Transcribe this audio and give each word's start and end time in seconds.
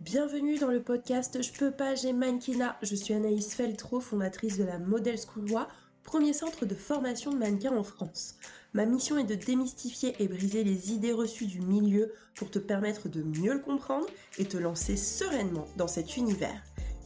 Bienvenue 0.00 0.56
dans 0.56 0.70
le 0.70 0.82
podcast 0.82 1.42
Je 1.42 1.52
peux 1.52 1.70
pas, 1.70 1.94
j'ai 1.94 2.14
mannequinat. 2.14 2.78
Je 2.80 2.94
suis 2.94 3.12
Anaïs 3.12 3.54
Feltro, 3.54 4.00
fondatrice 4.00 4.56
de 4.56 4.64
la 4.64 4.78
Model 4.78 5.18
School 5.18 5.44
premier 6.04 6.32
centre 6.32 6.64
de 6.64 6.74
formation 6.74 7.32
de 7.32 7.36
mannequins 7.36 7.76
en 7.76 7.82
France. 7.82 8.36
Ma 8.72 8.86
mission 8.86 9.18
est 9.18 9.24
de 9.24 9.34
démystifier 9.34 10.16
et 10.18 10.26
briser 10.26 10.64
les 10.64 10.92
idées 10.92 11.12
reçues 11.12 11.44
du 11.44 11.60
milieu 11.60 12.14
pour 12.34 12.50
te 12.50 12.58
permettre 12.58 13.10
de 13.10 13.22
mieux 13.22 13.52
le 13.52 13.60
comprendre 13.60 14.06
et 14.38 14.46
te 14.46 14.56
lancer 14.56 14.96
sereinement 14.96 15.66
dans 15.76 15.86
cet 15.86 16.16
univers. 16.16 16.62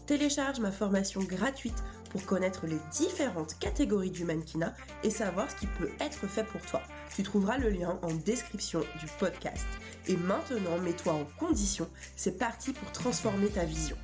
Télécharge 0.07 0.61
ma 0.61 0.71
formation 0.71 1.21
gratuite 1.21 1.83
pour 2.15 2.27
connaître 2.27 2.69
les 2.69 2.79
différentes 2.93 3.59
catégories 3.59 4.13
du 4.13 4.25
mannequinat 4.25 4.73
et 5.03 5.11
savoir 5.11 5.51
ce 5.51 5.57
qui 5.57 5.67
peut 5.67 5.91
être 5.99 6.29
fait 6.29 6.45
pour 6.45 6.61
toi. 6.61 6.81
Tu 7.13 7.25
trouveras 7.25 7.59
le 7.59 7.71
lien 7.71 7.99
en 8.03 8.15
description 8.15 8.79
du 9.01 9.07
podcast. 9.19 9.67
Et 10.07 10.17
maintenant, 10.17 10.79
mets-toi 10.79 11.13
en 11.13 11.25
condition. 11.41 11.89
C'est 12.15 12.39
parti 12.39 12.73
pour 12.73 12.93
transformer 12.93 13.49
ta 13.49 13.65
vision. 13.65 13.97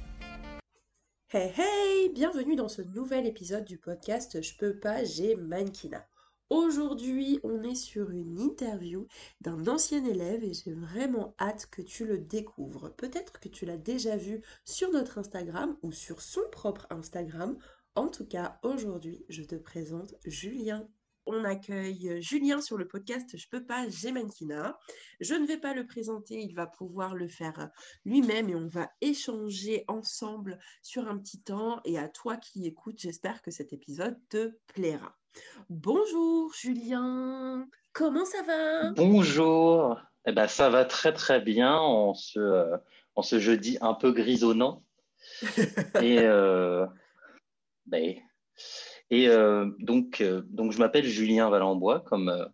Hey 1.32 1.52
hey, 1.56 2.08
bienvenue 2.12 2.56
dans 2.56 2.68
ce 2.68 2.82
nouvel 2.82 3.26
épisode 3.26 3.64
du 3.64 3.78
podcast 3.78 4.42
Je 4.42 4.56
peux 4.56 4.76
pas, 4.76 5.04
j'ai 5.04 5.36
mannequinat. 5.36 6.04
Aujourd'hui, 6.50 7.38
on 7.44 7.62
est 7.62 7.76
sur 7.76 8.10
une 8.10 8.40
interview 8.40 9.06
d'un 9.40 9.68
ancien 9.68 10.04
élève 10.04 10.42
et 10.42 10.52
j'ai 10.52 10.72
vraiment 10.72 11.32
hâte 11.38 11.68
que 11.70 11.80
tu 11.80 12.04
le 12.04 12.18
découvres. 12.18 12.92
Peut-être 12.96 13.38
que 13.38 13.48
tu 13.48 13.66
l'as 13.66 13.76
déjà 13.76 14.16
vu 14.16 14.42
sur 14.64 14.90
notre 14.90 15.18
Instagram 15.18 15.76
ou 15.84 15.92
sur 15.92 16.20
son 16.20 16.40
propre 16.50 16.88
Instagram. 16.90 17.56
En 18.00 18.08
tout 18.08 18.24
cas, 18.24 18.58
aujourd'hui, 18.62 19.26
je 19.28 19.42
te 19.42 19.56
présente 19.56 20.14
Julien 20.24 20.88
on 21.26 21.44
accueille 21.44 22.16
Julien 22.22 22.62
sur 22.62 22.78
le 22.78 22.88
podcast 22.88 23.36
Je 23.36 23.46
peux 23.50 23.62
pas, 23.62 23.86
j'ai 23.90 24.10
mannequinat. 24.10 24.78
Je 25.20 25.34
ne 25.34 25.46
vais 25.46 25.58
pas 25.58 25.74
le 25.74 25.86
présenter, 25.86 26.40
il 26.40 26.54
va 26.54 26.66
pouvoir 26.66 27.14
le 27.14 27.28
faire 27.28 27.68
lui-même 28.06 28.48
et 28.48 28.54
on 28.54 28.66
va 28.66 28.88
échanger 29.02 29.84
ensemble 29.86 30.58
sur 30.80 31.08
un 31.08 31.18
petit 31.18 31.42
temps. 31.42 31.82
Et 31.84 31.98
à 31.98 32.08
toi 32.08 32.38
qui 32.38 32.66
écoutes, 32.66 32.98
j'espère 32.98 33.42
que 33.42 33.50
cet 33.50 33.74
épisode 33.74 34.16
te 34.30 34.54
plaira. 34.72 35.14
Bonjour 35.68 36.54
Julien, 36.54 37.68
comment 37.92 38.24
ça 38.24 38.42
va? 38.44 38.92
Bonjour, 38.92 40.00
eh 40.24 40.32
ben, 40.32 40.48
ça 40.48 40.70
va 40.70 40.86
très 40.86 41.12
très 41.12 41.42
bien 41.42 41.76
en 41.76 42.14
ce, 42.14 42.40
euh, 42.40 42.78
en 43.14 43.20
ce 43.20 43.38
jeudi 43.38 43.76
un 43.82 43.92
peu 43.92 44.12
grisonnant. 44.12 44.82
et 46.00 46.20
euh, 46.20 46.86
ben, 47.86 48.16
et 49.10 49.28
euh, 49.28 49.70
donc, 49.78 50.20
euh, 50.20 50.42
donc, 50.46 50.72
je 50.72 50.78
m'appelle 50.78 51.04
Julien 51.04 51.50
Valenbois, 51.50 52.00
comme, 52.00 52.28
euh, 52.28 52.46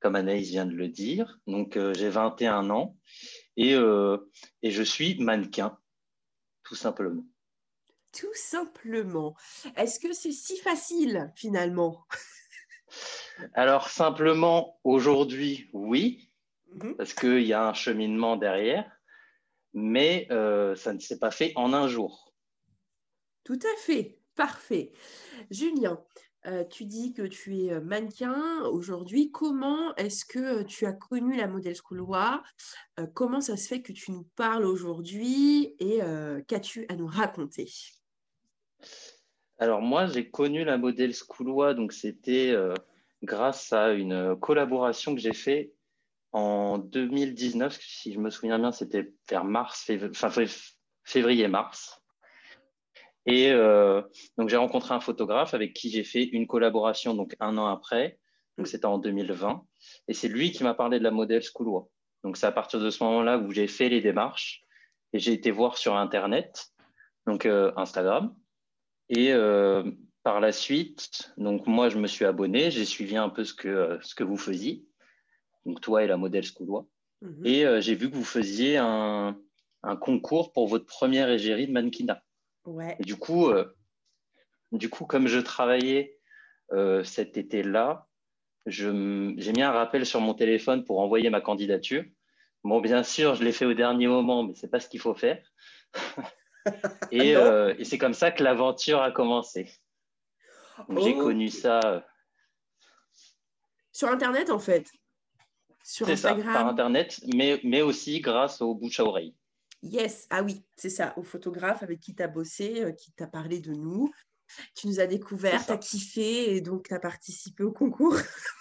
comme 0.00 0.16
Anaïs 0.16 0.48
vient 0.48 0.66
de 0.66 0.74
le 0.74 0.88
dire. 0.88 1.38
Donc, 1.46 1.78
j'ai 1.94 2.08
21 2.08 2.70
ans 2.70 2.96
et, 3.56 3.72
et 3.72 4.70
je 4.70 4.82
suis 4.82 5.18
mannequin, 5.18 5.76
tout 6.62 6.76
simplement. 6.76 7.24
Tout 8.12 8.32
simplement. 8.32 9.34
Est-ce 9.76 9.98
que 9.98 10.12
c'est 10.12 10.32
si 10.32 10.56
facile 10.58 11.32
finalement? 11.34 12.06
Alors, 13.54 13.88
simplement, 13.88 14.80
aujourd'hui, 14.84 15.68
oui, 15.72 16.30
mhm. 16.72 16.96
parce 16.96 17.12
qu'il 17.12 17.42
y 17.42 17.52
a 17.52 17.68
un 17.68 17.74
cheminement 17.74 18.36
derrière, 18.36 18.90
mais 19.74 20.28
ça 20.30 20.94
ne 20.94 21.00
s'est 21.00 21.18
pas 21.18 21.32
fait 21.32 21.52
en 21.56 21.72
un 21.72 21.88
jour. 21.88 22.32
Tout 23.42 23.58
à 23.64 23.80
fait. 23.80 24.17
Parfait. 24.38 24.92
Julien, 25.50 26.00
euh, 26.46 26.62
tu 26.62 26.84
dis 26.84 27.12
que 27.12 27.22
tu 27.22 27.58
es 27.58 27.72
euh, 27.72 27.80
mannequin 27.80 28.62
aujourd'hui. 28.66 29.32
Comment 29.32 29.96
est-ce 29.96 30.24
que 30.24 30.62
tu 30.62 30.86
as 30.86 30.92
connu 30.92 31.36
la 31.36 31.48
Model 31.48 31.74
School 31.74 32.06
euh, 33.00 33.06
Comment 33.14 33.40
ça 33.40 33.56
se 33.56 33.66
fait 33.66 33.82
que 33.82 33.90
tu 33.90 34.12
nous 34.12 34.28
parles 34.36 34.64
aujourd'hui 34.64 35.74
et 35.80 35.98
qu'as-tu 36.46 36.86
à 36.88 36.94
nous 36.94 37.08
raconter? 37.08 37.68
Alors 39.58 39.82
moi, 39.82 40.06
j'ai 40.06 40.30
connu 40.30 40.62
la 40.62 40.78
Model 40.78 41.12
School 41.12 41.74
donc 41.74 41.92
c'était 41.92 42.54
grâce 43.24 43.72
à 43.72 43.90
une 43.90 44.36
collaboration 44.36 45.16
que 45.16 45.20
j'ai 45.20 45.34
faite 45.34 45.72
en 46.30 46.78
2019, 46.78 47.76
si 47.80 48.12
je 48.12 48.20
me 48.20 48.30
souviens 48.30 48.60
bien, 48.60 48.70
c'était 48.70 49.12
vers 49.28 49.44
mars, 49.44 49.90
février-mars. 51.02 52.00
Et 53.28 53.50
euh, 53.52 54.00
donc, 54.38 54.48
j'ai 54.48 54.56
rencontré 54.56 54.94
un 54.94 55.00
photographe 55.00 55.52
avec 55.52 55.74
qui 55.74 55.90
j'ai 55.90 56.02
fait 56.02 56.24
une 56.24 56.46
collaboration 56.46 57.12
donc 57.12 57.36
un 57.40 57.58
an 57.58 57.66
après. 57.66 58.18
Donc, 58.56 58.66
c'était 58.66 58.86
en 58.86 58.96
2020. 58.96 59.64
Et 60.08 60.14
c'est 60.14 60.28
lui 60.28 60.50
qui 60.50 60.64
m'a 60.64 60.72
parlé 60.72 60.98
de 60.98 61.04
la 61.04 61.10
Model 61.10 61.42
School 61.42 61.84
Donc, 62.24 62.38
c'est 62.38 62.46
à 62.46 62.52
partir 62.52 62.80
de 62.80 62.88
ce 62.88 63.04
moment-là 63.04 63.36
où 63.36 63.52
j'ai 63.52 63.66
fait 63.66 63.90
les 63.90 64.00
démarches 64.00 64.64
et 65.12 65.18
j'ai 65.18 65.34
été 65.34 65.50
voir 65.50 65.76
sur 65.76 65.94
Internet, 65.94 66.70
donc 67.26 67.44
euh, 67.44 67.70
Instagram. 67.76 68.34
Et 69.10 69.30
euh, 69.32 69.82
par 70.22 70.40
la 70.40 70.50
suite, 70.50 71.34
donc 71.36 71.66
moi, 71.66 71.90
je 71.90 71.98
me 71.98 72.06
suis 72.06 72.24
abonné, 72.24 72.70
j'ai 72.70 72.86
suivi 72.86 73.18
un 73.18 73.28
peu 73.28 73.44
ce 73.44 73.52
que, 73.52 73.98
ce 74.00 74.14
que 74.14 74.24
vous 74.24 74.38
faisiez, 74.38 74.86
donc 75.66 75.82
toi 75.82 76.02
et 76.02 76.06
la 76.06 76.16
Model 76.16 76.44
School 76.44 76.84
mhm. 77.20 77.46
Et 77.46 77.80
j'ai 77.80 77.94
vu 77.94 78.10
que 78.10 78.16
vous 78.16 78.24
faisiez 78.24 78.78
un, 78.78 79.38
un, 79.82 79.96
concours 79.96 80.52
pour 80.52 80.66
votre 80.66 80.84
première 80.86 81.30
égérie 81.30 81.66
de 81.66 81.72
mannequinat 81.72 82.22
du 83.00 83.16
coup, 83.16 83.48
euh, 83.48 83.76
du 84.72 84.88
coup, 84.88 85.04
comme 85.04 85.26
je 85.26 85.38
travaillais 85.38 86.18
euh, 86.72 87.04
cet 87.04 87.36
été-là, 87.36 88.06
j'ai 88.66 88.92
mis 88.92 89.62
un 89.62 89.72
rappel 89.72 90.04
sur 90.04 90.20
mon 90.20 90.34
téléphone 90.34 90.84
pour 90.84 91.00
envoyer 91.00 91.30
ma 91.30 91.40
candidature. 91.40 92.04
Bon, 92.64 92.80
bien 92.80 93.02
sûr, 93.02 93.34
je 93.34 93.44
l'ai 93.44 93.52
fait 93.52 93.64
au 93.64 93.74
dernier 93.74 94.08
moment, 94.08 94.42
mais 94.42 94.54
c'est 94.54 94.68
pas 94.68 94.80
ce 94.80 94.88
qu'il 94.88 95.00
faut 95.00 95.14
faire. 95.14 95.42
et, 97.10 97.34
ah 97.34 97.38
euh, 97.38 97.74
et 97.78 97.84
c'est 97.84 97.98
comme 97.98 98.14
ça 98.14 98.30
que 98.30 98.42
l'aventure 98.42 99.00
a 99.00 99.10
commencé. 99.10 99.70
J'ai 101.00 101.14
connu 101.14 101.48
ça. 101.48 102.06
Sur 103.92 104.08
Internet, 104.08 104.50
en 104.50 104.58
fait. 104.58 104.90
Sur 105.82 106.08
Instagram. 106.08 106.46
Ça, 106.46 106.52
par 106.52 106.66
Internet, 106.68 107.20
mais, 107.34 107.60
mais 107.64 107.80
aussi 107.80 108.20
grâce 108.20 108.60
au 108.60 108.74
bouche 108.74 109.00
à 109.00 109.04
oreille. 109.04 109.34
Yes, 109.82 110.26
ah 110.30 110.42
oui, 110.42 110.64
c'est 110.76 110.90
ça, 110.90 111.14
au 111.16 111.22
photographe 111.22 111.82
avec 111.82 112.00
qui 112.00 112.14
tu 112.14 112.22
as 112.22 112.28
bossé, 112.28 112.82
euh, 112.82 112.92
qui 112.92 113.12
t'a 113.12 113.26
parlé 113.26 113.60
de 113.60 113.72
nous. 113.72 114.12
Tu 114.74 114.88
nous 114.88 114.98
as 114.98 115.06
découvert, 115.06 115.64
tu 115.64 115.72
as 115.72 115.76
kiffé 115.76 116.54
et 116.54 116.60
donc 116.60 116.88
tu 116.88 116.94
as 116.94 116.98
participé 116.98 117.62
au 117.62 117.70
concours. 117.70 118.16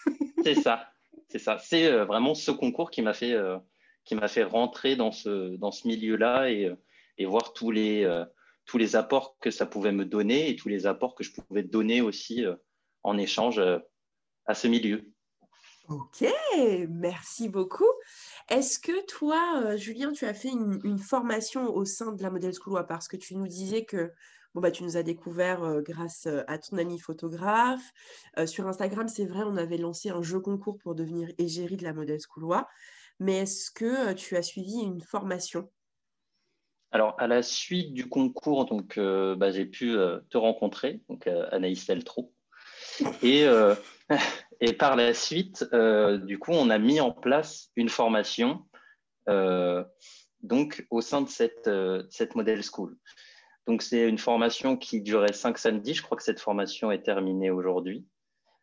c'est 0.43 0.55
ça, 0.55 0.87
c'est 1.29 1.39
ça. 1.39 1.57
C'est 1.57 1.87
euh, 1.87 2.05
vraiment 2.05 2.35
ce 2.35 2.51
concours 2.51 2.91
qui 2.91 3.01
m'a 3.01 3.13
fait, 3.13 3.33
euh, 3.33 3.57
qui 4.05 4.15
m'a 4.15 4.27
fait 4.27 4.43
rentrer 4.43 4.95
dans 4.95 5.11
ce, 5.11 5.55
dans 5.55 5.71
ce 5.71 5.87
milieu-là 5.87 6.51
et, 6.51 6.71
et, 7.17 7.25
voir 7.25 7.53
tous 7.53 7.71
les, 7.71 8.07
tous 8.65 8.77
les 8.77 8.95
apports 8.95 9.37
que 9.39 9.49
ça 9.49 9.65
pouvait 9.65 9.91
me 9.91 10.05
donner 10.05 10.49
et 10.49 10.55
tous 10.55 10.69
les 10.69 10.85
apports 10.85 11.15
que 11.15 11.23
je 11.23 11.31
pouvais 11.31 11.63
donner 11.63 12.01
aussi 12.01 12.45
en 13.03 13.17
échange 13.17 13.61
à 14.45 14.53
ce 14.53 14.67
milieu. 14.67 15.11
Ok, 15.89 16.25
merci 16.89 17.47
beaucoup. 17.47 17.89
Est-ce 18.49 18.79
que 18.79 19.05
toi, 19.07 19.61
euh, 19.61 19.77
Julien, 19.77 20.13
tu 20.13 20.25
as 20.25 20.33
fait 20.33 20.49
une, 20.49 20.97
formation 20.97 21.75
au 21.75 21.83
sein 21.83 22.13
de 22.13 22.23
la 22.23 22.29
Model 22.29 22.53
School 22.53 22.85
Parce 22.87 23.09
que 23.09 23.17
tu 23.17 23.35
nous 23.35 23.47
disais 23.47 23.83
que 23.83 24.13
bon, 24.53 24.61
bah, 24.61 24.71
tu 24.71 24.83
nous 24.83 24.95
as 24.95 25.03
découvert 25.03 25.63
euh, 25.63 25.81
grâce 25.81 26.27
euh, 26.27 26.43
à 26.47 26.57
ton 26.57 26.77
ami 26.77 26.97
photographe. 26.97 27.91
sur 28.45 28.65
Instagram, 28.67 29.09
c'est 29.09 29.25
vrai, 29.25 29.43
on 29.45 29.57
avait 29.57 29.77
lancé 29.77 30.09
un 30.09 30.21
jeu 30.21 30.39
concours 30.39 30.77
pour 30.77 30.95
devenir 30.95 31.29
égérie 31.37 31.75
de 31.75 31.83
la 31.83 31.93
Model 31.93 32.19
School 32.21 32.55
Mais 33.19 33.39
est-ce 33.39 33.69
que 33.69 34.13
tu 34.13 34.37
as 34.37 34.43
suivi 34.43 34.79
une 34.79 35.01
formation? 35.01 35.69
Alors, 36.91 37.15
à 37.19 37.27
la 37.27 37.43
suite 37.43 37.93
du 37.93 38.07
concours, 38.07 38.63
donc, 38.63 38.97
bah, 38.97 39.51
j'ai 39.51 39.65
pu 39.65 39.93
te 40.29 40.37
rencontrer, 40.37 41.01
donc 41.09 41.27
Anaïs 41.27 41.83
Feltro. 41.83 42.33
Et, 43.21 43.45
Et 44.61 44.73
par 44.73 44.95
la 44.95 45.13
suite, 45.13 45.65
euh, 45.73 46.17
du 46.17 46.39
coup, 46.39 46.51
on 46.51 46.69
a 46.69 46.77
mis 46.77 46.99
en 46.99 47.11
place 47.11 47.71
une 47.75 47.89
formation 47.89 48.65
euh, 49.29 49.83
donc 50.41 50.85
au 50.89 51.01
sein 51.01 51.21
de 51.21 51.29
cette, 51.29 51.67
euh, 51.67 52.03
model 52.35 52.63
school. 52.63 52.97
Donc, 53.65 53.81
c'est 53.81 54.07
une 54.07 54.17
formation 54.17 54.77
qui 54.77 55.01
durait 55.01 55.33
cinq 55.33 55.57
samedis. 55.57 55.95
Je 55.95 56.01
crois 56.01 56.17
que 56.17 56.23
cette 56.23 56.39
formation 56.39 56.91
est 56.91 57.03
terminée 57.03 57.51
aujourd'hui. 57.51 58.05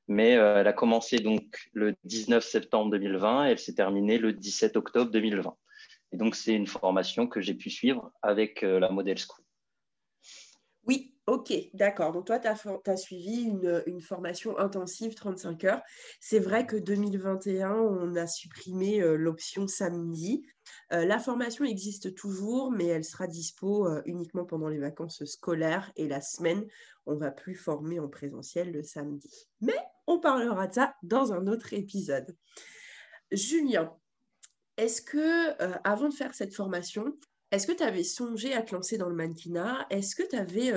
Mais 0.07 0.33
elle 0.33 0.67
a 0.67 0.73
commencé 0.75 1.17
donc 1.17 1.71
le 1.73 1.95
19 2.05 2.45
septembre 2.45 2.91
2020 2.91 3.47
et 3.47 3.51
elle 3.53 3.59
s'est 3.59 3.75
terminée 3.75 4.19
le 4.19 4.35
17 4.35 4.77
octobre 4.77 5.11
2020. 5.11 5.57
Et 6.13 6.17
donc, 6.19 6.35
c'est 6.35 6.53
une 6.53 6.67
formation 6.67 7.27
que 7.27 7.41
j'ai 7.41 7.55
pu 7.55 7.71
suivre 7.71 8.13
avec 8.21 8.61
la 8.61 8.91
model 8.91 9.17
school. 9.17 9.44
Ok, 11.27 11.55
d'accord. 11.73 12.13
Donc 12.13 12.27
toi, 12.27 12.39
tu 12.39 12.49
as, 12.49 12.97
suivi 12.99 13.45
une, 13.45 14.01
formation 14.03 14.59
intensive 14.59 15.15
35 15.15 15.65
heures. 15.65 15.83
C'est 16.21 16.39
vrai 16.39 16.67
que 16.67 16.77
2021, 16.77 17.73
on 17.73 18.15
a 18.15 18.27
supprimé 18.27 19.01
euh, 19.01 19.17
l'option 19.17 19.67
samedi. 19.67 20.47
Euh, 20.93 21.07
la 21.07 21.19
formation 21.19 21.65
existe 21.65 22.15
toujours, 22.15 22.71
mais 22.71 22.85
elle 22.87 23.05
sera 23.05 23.27
dispo 23.27 23.89
euh, 23.89 24.03
uniquement 24.05 24.45
pendant 24.45 24.69
les 24.69 24.79
vacances 24.79 25.25
scolaires 25.25 25.91
et 25.97 26.09
la 26.09 26.21
semaine, 26.21 26.67
on 27.07 27.17
va 27.17 27.31
plus 27.31 27.55
former 27.55 28.01
en 28.01 28.09
présentiel 28.09 28.71
le 28.71 28.83
samedi. 28.83 29.49
Mais 29.63 29.79
on 30.07 30.21
parlera 30.21 30.67
de 30.67 30.75
ça 30.75 30.95
dans 31.03 31.33
un 31.33 31.47
autre 31.47 31.73
épisode. 31.73 32.37
Julien, 33.33 33.97
est-ce 34.77 35.01
que 35.01 35.57
avant 35.85 36.11
de 36.11 36.15
faire 36.15 36.35
cette 36.35 36.55
formation, 36.55 37.17
est-ce 37.51 37.67
que 37.67 37.73
tu 37.73 37.83
avais 37.83 38.05
songé 38.05 38.53
à 38.53 38.63
te 38.63 38.75
lancer 38.75 38.99
dans 38.99 39.09
le 39.09 39.15
mannequinat? 39.15 39.87
Est-ce 39.89 40.15
que 40.15 40.29
tu 40.29 40.37
avais 40.37 40.73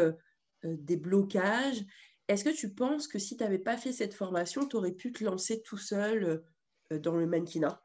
des 0.63 0.97
blocages 0.97 1.83
Est-ce 2.27 2.43
que 2.43 2.55
tu 2.55 2.73
penses 2.73 3.07
que 3.07 3.19
si 3.19 3.37
tu 3.37 3.43
n'avais 3.43 3.59
pas 3.59 3.77
fait 3.77 3.91
cette 3.91 4.13
formation, 4.13 4.67
tu 4.67 4.75
aurais 4.75 4.91
pu 4.91 5.11
te 5.11 5.23
lancer 5.23 5.61
tout 5.61 5.77
seul 5.77 6.43
dans 6.91 7.15
le 7.15 7.27
mannequinat? 7.27 7.81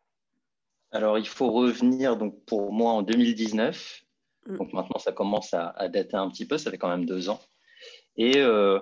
Alors, 0.93 1.19
il 1.19 1.27
faut 1.27 1.51
revenir 1.51 2.17
donc 2.17 2.45
pour 2.45 2.73
moi 2.73 2.93
en 2.93 3.03
2019. 3.03 4.05
Mm. 4.47 4.57
Donc 4.57 4.73
maintenant, 4.73 4.99
ça 4.99 5.13
commence 5.13 5.55
à, 5.55 5.89
dater 5.89 6.17
un 6.17 6.29
petit 6.29 6.47
peu, 6.47 6.59
ça 6.59 6.71
fait 6.71 6.79
quand 6.79 6.89
même 6.89 7.07
deux 7.07 7.29
ans. 7.29 7.41
Et 8.17 8.39
euh, 8.39 8.79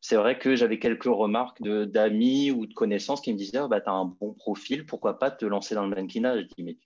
c'est 0.00 0.16
vrai 0.16 0.38
que 0.38 0.56
j'avais 0.56 0.78
quelques 0.80 1.04
remarques 1.04 1.62
d'amis 1.62 2.50
ou 2.50 2.66
de 2.66 2.74
connaissances 2.74 3.20
qui 3.20 3.32
me 3.32 3.38
disaient 3.38 3.60
oh, 3.60 3.68
bah, 3.68 3.80
Tu 3.80 3.88
as 3.88 3.92
un 3.92 4.06
bon 4.06 4.34
profil, 4.34 4.84
pourquoi 4.84 5.18
pas 5.18 5.30
te 5.30 5.44
lancer 5.44 5.74
dans 5.74 5.84
le 5.84 5.94
mannequinat? 5.94 6.40
Je 6.40 6.46
dis 6.46 6.62
Mais 6.62 6.76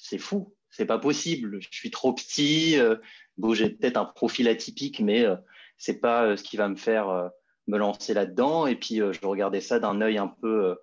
c'est 0.00 0.18
fou, 0.18 0.54
c'est 0.72 0.86
pas 0.86 0.98
possible, 0.98 1.60
je 1.60 1.68
suis 1.70 1.92
trop 1.92 2.12
petit. 2.12 2.76
Euh, 2.78 2.96
bon, 3.36 3.54
j'ai 3.54 3.70
peut-être 3.70 3.96
un 3.96 4.06
profil 4.06 4.48
atypique, 4.48 4.98
mais 4.98 5.24
euh, 5.24 5.36
c'est 5.78 6.00
pas 6.00 6.36
ce 6.36 6.42
qui 6.42 6.56
va 6.56 6.68
me 6.68 6.76
faire 6.76 7.30
me 7.68 7.78
lancer 7.78 8.14
là-dedans. 8.14 8.66
Et 8.66 8.74
puis, 8.76 8.96
je 8.96 9.26
regardais 9.26 9.60
ça 9.60 9.78
d'un 9.78 10.00
œil 10.00 10.18
un 10.18 10.28
peu, 10.28 10.76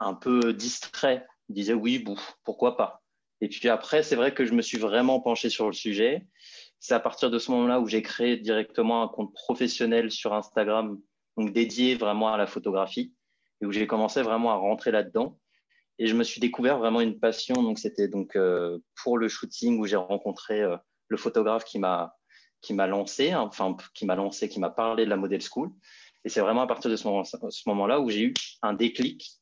un 0.00 0.14
peu 0.14 0.52
distrait. 0.52 1.26
Je 1.48 1.54
disais 1.54 1.74
Oui, 1.74 1.98
bon, 1.98 2.16
pourquoi 2.44 2.76
pas 2.76 3.04
et 3.44 3.48
puis 3.48 3.68
après, 3.68 4.02
c'est 4.02 4.16
vrai 4.16 4.32
que 4.32 4.46
je 4.46 4.54
me 4.54 4.62
suis 4.62 4.78
vraiment 4.78 5.20
penché 5.20 5.50
sur 5.50 5.66
le 5.66 5.74
sujet. 5.74 6.26
C'est 6.80 6.94
à 6.94 7.00
partir 7.00 7.30
de 7.30 7.38
ce 7.38 7.50
moment-là 7.50 7.78
où 7.78 7.86
j'ai 7.86 8.00
créé 8.00 8.38
directement 8.38 9.02
un 9.02 9.08
compte 9.08 9.34
professionnel 9.34 10.10
sur 10.10 10.32
Instagram, 10.32 10.98
donc 11.36 11.52
dédié 11.52 11.94
vraiment 11.94 12.32
à 12.32 12.38
la 12.38 12.46
photographie, 12.46 13.12
et 13.60 13.66
où 13.66 13.70
j'ai 13.70 13.86
commencé 13.86 14.22
vraiment 14.22 14.52
à 14.52 14.54
rentrer 14.54 14.92
là-dedans. 14.92 15.38
Et 15.98 16.06
je 16.06 16.14
me 16.14 16.24
suis 16.24 16.40
découvert 16.40 16.78
vraiment 16.78 17.00
une 17.00 17.18
passion. 17.18 17.62
Donc 17.62 17.78
c'était 17.78 18.08
donc 18.08 18.36
euh, 18.36 18.78
pour 19.02 19.18
le 19.18 19.28
shooting 19.28 19.78
où 19.78 19.86
j'ai 19.86 19.96
rencontré 19.96 20.62
euh, 20.62 20.76
le 21.08 21.16
photographe 21.16 21.64
qui 21.64 21.78
m'a 21.78 22.16
qui 22.60 22.72
m'a 22.72 22.86
lancé, 22.86 23.32
hein, 23.32 23.42
enfin 23.42 23.76
qui 23.92 24.06
m'a 24.06 24.14
lancé, 24.14 24.48
qui 24.48 24.58
m'a 24.58 24.70
parlé 24.70 25.04
de 25.04 25.10
la 25.10 25.16
model 25.16 25.42
school. 25.42 25.70
Et 26.24 26.30
c'est 26.30 26.40
vraiment 26.40 26.62
à 26.62 26.66
partir 26.66 26.90
de 26.90 26.96
ce 26.96 27.68
moment-là 27.68 28.00
où 28.00 28.08
j'ai 28.08 28.22
eu 28.22 28.34
un 28.62 28.72
déclic 28.72 29.32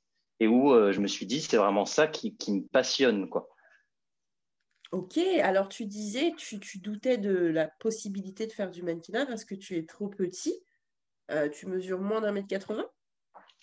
et 0.40 0.48
où 0.48 0.72
euh, 0.72 0.90
je 0.90 1.00
me 1.00 1.06
suis 1.06 1.24
dit 1.24 1.40
c'est 1.40 1.56
vraiment 1.56 1.84
ça 1.84 2.08
qui, 2.08 2.36
qui 2.36 2.52
me 2.52 2.66
passionne 2.66 3.28
quoi. 3.28 3.48
Ok, 4.90 5.16
alors 5.16 5.70
tu 5.70 5.86
disais, 5.86 6.34
tu, 6.36 6.60
tu 6.60 6.78
doutais 6.78 7.16
de 7.16 7.32
la 7.32 7.66
possibilité 7.80 8.46
de 8.46 8.52
faire 8.52 8.70
du 8.70 8.82
mannequinat 8.82 9.24
parce 9.24 9.46
que 9.46 9.54
tu 9.54 9.78
es 9.78 9.86
trop 9.86 10.08
petit. 10.08 10.54
Tu 11.54 11.66
mesures 11.66 11.98
moins 11.98 12.20
d'un 12.20 12.32
mètre 12.32 12.48
80 12.48 12.84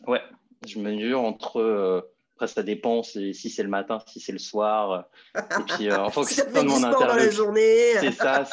Ouais, 0.07 0.23
je 0.65 0.79
mesure 0.79 1.21
entre. 1.21 2.09
Euh, 2.39 2.45
après, 2.45 2.47
ça 2.47 2.63
dépend 2.63 3.03
si, 3.03 3.33
c'est 3.33 3.63
le 3.63 3.69
matin, 3.69 3.99
si 4.07 4.19
c'est 4.19 4.31
le 4.31 4.39
soir. 4.39 5.05
Et 5.35 5.63
puis, 5.67 5.89
euh, 5.89 5.99
en 5.99 6.09
fonction 6.11 6.45
de 6.45 6.61
mon 6.61 6.83
interlocuteur. 6.83 7.53
c'est 8.01 8.11
ça. 8.11 8.45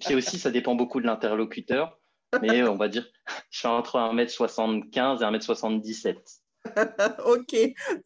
Puis 0.00 0.14
aussi, 0.14 0.38
ça 0.38 0.50
dépend 0.50 0.74
beaucoup 0.74 1.00
de 1.00 1.06
l'interlocuteur. 1.06 1.98
Mais 2.42 2.62
on 2.62 2.76
va 2.76 2.88
dire, 2.88 3.06
je 3.50 3.58
suis 3.58 3.68
entre 3.68 3.98
1m75 3.98 5.22
et 5.22 5.38
1m77. 5.38 6.16
ok, 7.24 7.56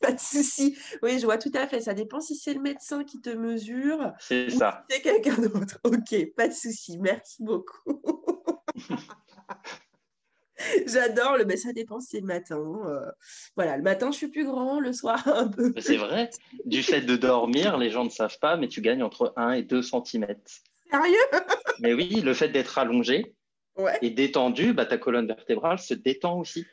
pas 0.00 0.12
de 0.12 0.20
souci. 0.20 0.76
Oui, 1.02 1.18
je 1.18 1.24
vois 1.24 1.38
tout 1.38 1.50
à 1.54 1.66
fait. 1.66 1.80
Ça 1.80 1.94
dépend 1.94 2.20
si 2.20 2.36
c'est 2.36 2.54
le 2.54 2.60
médecin 2.60 3.02
qui 3.02 3.20
te 3.20 3.30
mesure. 3.30 4.12
C'est 4.20 4.50
ça. 4.50 4.84
Si 4.88 4.96
c'est 4.96 5.02
quelqu'un 5.02 5.40
d'autre. 5.40 5.78
Ok, 5.84 6.14
pas 6.36 6.48
de 6.48 6.52
souci. 6.52 6.98
Merci 6.98 7.42
beaucoup. 7.42 8.00
J'adore 10.86 11.36
le, 11.36 11.44
mais 11.44 11.56
ça 11.56 11.72
dépend 11.72 12.00
si 12.00 12.08
c'est 12.08 12.20
le 12.20 12.26
matin. 12.26 12.60
Euh, 12.86 13.10
voilà, 13.56 13.76
le 13.76 13.82
matin, 13.82 14.10
je 14.10 14.16
suis 14.16 14.28
plus 14.28 14.44
grand, 14.44 14.80
le 14.80 14.92
soir, 14.92 15.22
un 15.26 15.48
peu. 15.48 15.72
C'est 15.78 15.96
vrai. 15.96 16.30
Du 16.64 16.82
fait 16.82 17.02
de 17.02 17.16
dormir, 17.16 17.76
les 17.78 17.90
gens 17.90 18.04
ne 18.04 18.10
savent 18.10 18.38
pas, 18.40 18.56
mais 18.56 18.68
tu 18.68 18.80
gagnes 18.80 19.02
entre 19.02 19.32
1 19.36 19.52
et 19.52 19.62
2 19.62 19.82
cm. 19.82 20.26
Sérieux? 20.90 21.16
Mais 21.80 21.94
oui, 21.94 22.20
le 22.20 22.34
fait 22.34 22.48
d'être 22.48 22.78
allongé 22.78 23.34
et 24.02 24.10
détendu, 24.10 24.74
bah, 24.74 24.86
ta 24.86 24.98
colonne 24.98 25.26
vertébrale 25.26 25.78
se 25.78 25.94
détend 25.94 26.38
aussi. 26.38 26.66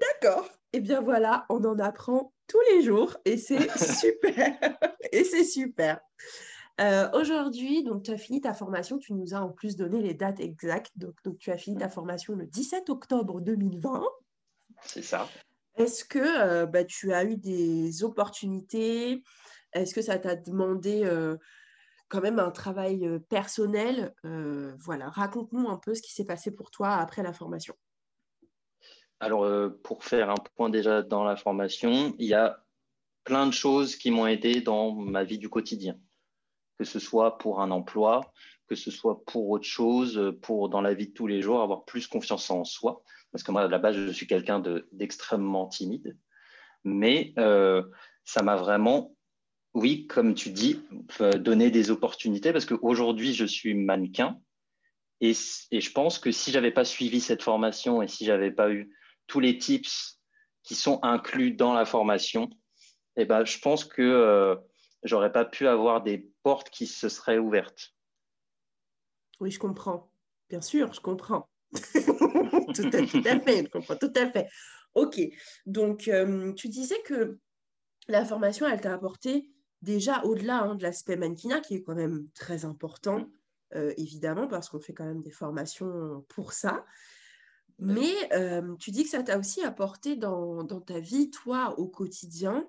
D'accord. 0.00 0.48
Et 0.72 0.78
eh 0.78 0.80
bien 0.80 1.00
voilà, 1.00 1.46
on 1.50 1.64
en 1.64 1.78
apprend 1.78 2.32
tous 2.48 2.60
les 2.72 2.82
jours 2.82 3.16
et 3.24 3.36
c'est 3.36 3.70
super. 3.78 4.58
et 5.12 5.22
c'est 5.22 5.44
super. 5.44 6.00
Euh, 6.80 7.08
aujourd'hui, 7.12 7.84
donc 7.84 8.02
tu 8.02 8.10
as 8.10 8.16
fini 8.16 8.40
ta 8.40 8.52
formation, 8.52 8.98
tu 8.98 9.12
nous 9.14 9.34
as 9.34 9.40
en 9.40 9.50
plus 9.50 9.76
donné 9.76 10.00
les 10.00 10.14
dates 10.14 10.40
exactes. 10.40 10.92
Donc, 10.96 11.14
donc 11.24 11.38
tu 11.38 11.50
as 11.50 11.56
fini 11.56 11.78
ta 11.78 11.88
formation 11.88 12.34
le 12.34 12.46
17 12.46 12.90
octobre 12.90 13.40
2020. 13.40 14.02
C'est 14.82 15.02
ça. 15.02 15.28
Est-ce 15.76 16.04
que 16.04 16.18
euh, 16.18 16.66
bah, 16.66 16.84
tu 16.84 17.12
as 17.12 17.24
eu 17.24 17.36
des 17.36 18.02
opportunités? 18.02 19.22
Est-ce 19.72 19.94
que 19.94 20.02
ça 20.02 20.18
t'a 20.18 20.34
demandé 20.34 21.02
euh, 21.04 21.36
quand 22.08 22.20
même 22.20 22.40
un 22.40 22.50
travail 22.50 23.08
personnel? 23.28 24.12
Voilà, 24.22 25.10
raconte-nous 25.10 25.68
un 25.68 25.78
peu 25.78 25.94
ce 25.94 26.02
qui 26.02 26.12
s'est 26.12 26.24
passé 26.24 26.50
pour 26.50 26.70
toi 26.70 26.94
après 26.94 27.22
la 27.22 27.32
formation. 27.32 27.74
Alors, 29.20 29.48
pour 29.82 30.04
faire 30.04 30.28
un 30.28 30.34
point 30.56 30.70
déjà 30.70 31.02
dans 31.02 31.24
la 31.24 31.36
formation, 31.36 32.14
il 32.18 32.26
y 32.26 32.34
a 32.34 32.64
plein 33.24 33.46
de 33.46 33.52
choses 33.52 33.96
qui 33.96 34.10
m'ont 34.10 34.26
aidé 34.26 34.60
dans 34.60 34.92
ma 34.92 35.24
vie 35.24 35.38
du 35.38 35.48
quotidien, 35.48 35.98
que 36.78 36.84
ce 36.84 36.98
soit 36.98 37.38
pour 37.38 37.60
un 37.60 37.70
emploi, 37.70 38.32
que 38.68 38.74
ce 38.74 38.90
soit 38.90 39.24
pour 39.24 39.48
autre 39.50 39.66
chose, 39.66 40.34
pour 40.42 40.68
dans 40.68 40.80
la 40.80 40.94
vie 40.94 41.08
de 41.08 41.12
tous 41.12 41.26
les 41.26 41.42
jours, 41.42 41.62
avoir 41.62 41.84
plus 41.84 42.06
confiance 42.06 42.50
en 42.50 42.64
soi. 42.64 43.02
Parce 43.32 43.42
que 43.42 43.52
moi, 43.52 43.62
à 43.62 43.68
la 43.68 43.78
base, 43.78 43.96
je 43.96 44.10
suis 44.10 44.26
quelqu'un 44.26 44.62
d'extrêmement 44.92 45.66
timide. 45.66 46.16
Mais 46.84 47.32
euh, 47.38 47.82
ça 48.24 48.42
m'a 48.42 48.56
vraiment, 48.56 49.16
oui, 49.74 50.06
comme 50.06 50.34
tu 50.34 50.50
dis, 50.50 50.80
euh, 51.20 51.32
donné 51.32 51.70
des 51.70 51.90
opportunités 51.90 52.52
parce 52.52 52.66
qu'aujourd'hui, 52.66 53.34
je 53.34 53.44
suis 53.44 53.74
mannequin. 53.74 54.38
Et, 55.20 55.32
et, 55.70 55.80
je 55.80 55.92
pense 55.92 56.18
que 56.18 56.30
si 56.30 56.50
j'avais 56.50 56.70
pas 56.70 56.84
suivi 56.84 57.20
cette 57.20 57.42
formation 57.42 58.02
et 58.02 58.08
si 58.08 58.24
j'avais 58.24 58.50
pas 58.50 58.70
eu 58.70 58.90
tous 59.26 59.40
les 59.40 59.58
tips 59.58 60.20
qui 60.62 60.74
sont 60.74 60.98
inclus 61.02 61.52
dans 61.52 61.72
la 61.72 61.86
formation, 61.86 62.50
eh 63.16 63.24
ben, 63.24 63.44
je 63.44 63.58
pense 63.58 63.84
que 63.84 64.02
euh, 64.02 64.56
j'aurais 65.04 65.32
pas 65.32 65.44
pu 65.44 65.66
avoir 65.66 66.02
des 66.02 66.32
portes 66.42 66.70
qui 66.70 66.86
se 66.86 67.08
seraient 67.08 67.38
ouvertes. 67.38 67.94
Oui, 69.40 69.50
je 69.50 69.58
comprends. 69.58 70.10
Bien 70.48 70.60
sûr, 70.60 70.92
je 70.92 71.00
comprends. 71.00 71.48
tout, 71.72 72.90
à, 72.92 73.40
fait, 73.40 73.64
je 73.64 73.70
comprends 73.70 73.96
tout 73.96 74.12
à 74.16 74.30
fait. 74.30 74.48
Ok, 74.94 75.20
donc 75.66 76.08
euh, 76.08 76.52
tu 76.52 76.68
disais 76.68 77.00
que 77.04 77.38
la 78.06 78.24
formation, 78.24 78.66
elle 78.66 78.80
t'a 78.80 78.94
apporté 78.94 79.50
déjà 79.82 80.22
au-delà 80.24 80.60
hein, 80.60 80.74
de 80.76 80.82
l'aspect 80.82 81.16
mannequinat, 81.16 81.60
qui 81.60 81.74
est 81.74 81.82
quand 81.82 81.96
même 81.96 82.28
très 82.34 82.64
important, 82.64 83.28
euh, 83.74 83.92
évidemment, 83.96 84.46
parce 84.46 84.68
qu'on 84.68 84.80
fait 84.80 84.94
quand 84.94 85.04
même 85.04 85.20
des 85.20 85.32
formations 85.32 86.24
pour 86.28 86.52
ça. 86.52 86.84
Mais 87.80 88.12
tu 88.78 88.92
dis 88.92 89.02
que 89.02 89.10
ça 89.10 89.24
t'a 89.24 89.36
aussi 89.36 89.64
apporté 89.64 90.14
dans, 90.14 90.64
ta 90.80 91.00
vie, 91.00 91.30
toi, 91.30 91.76
au 91.76 91.88
quotidien. 91.88 92.68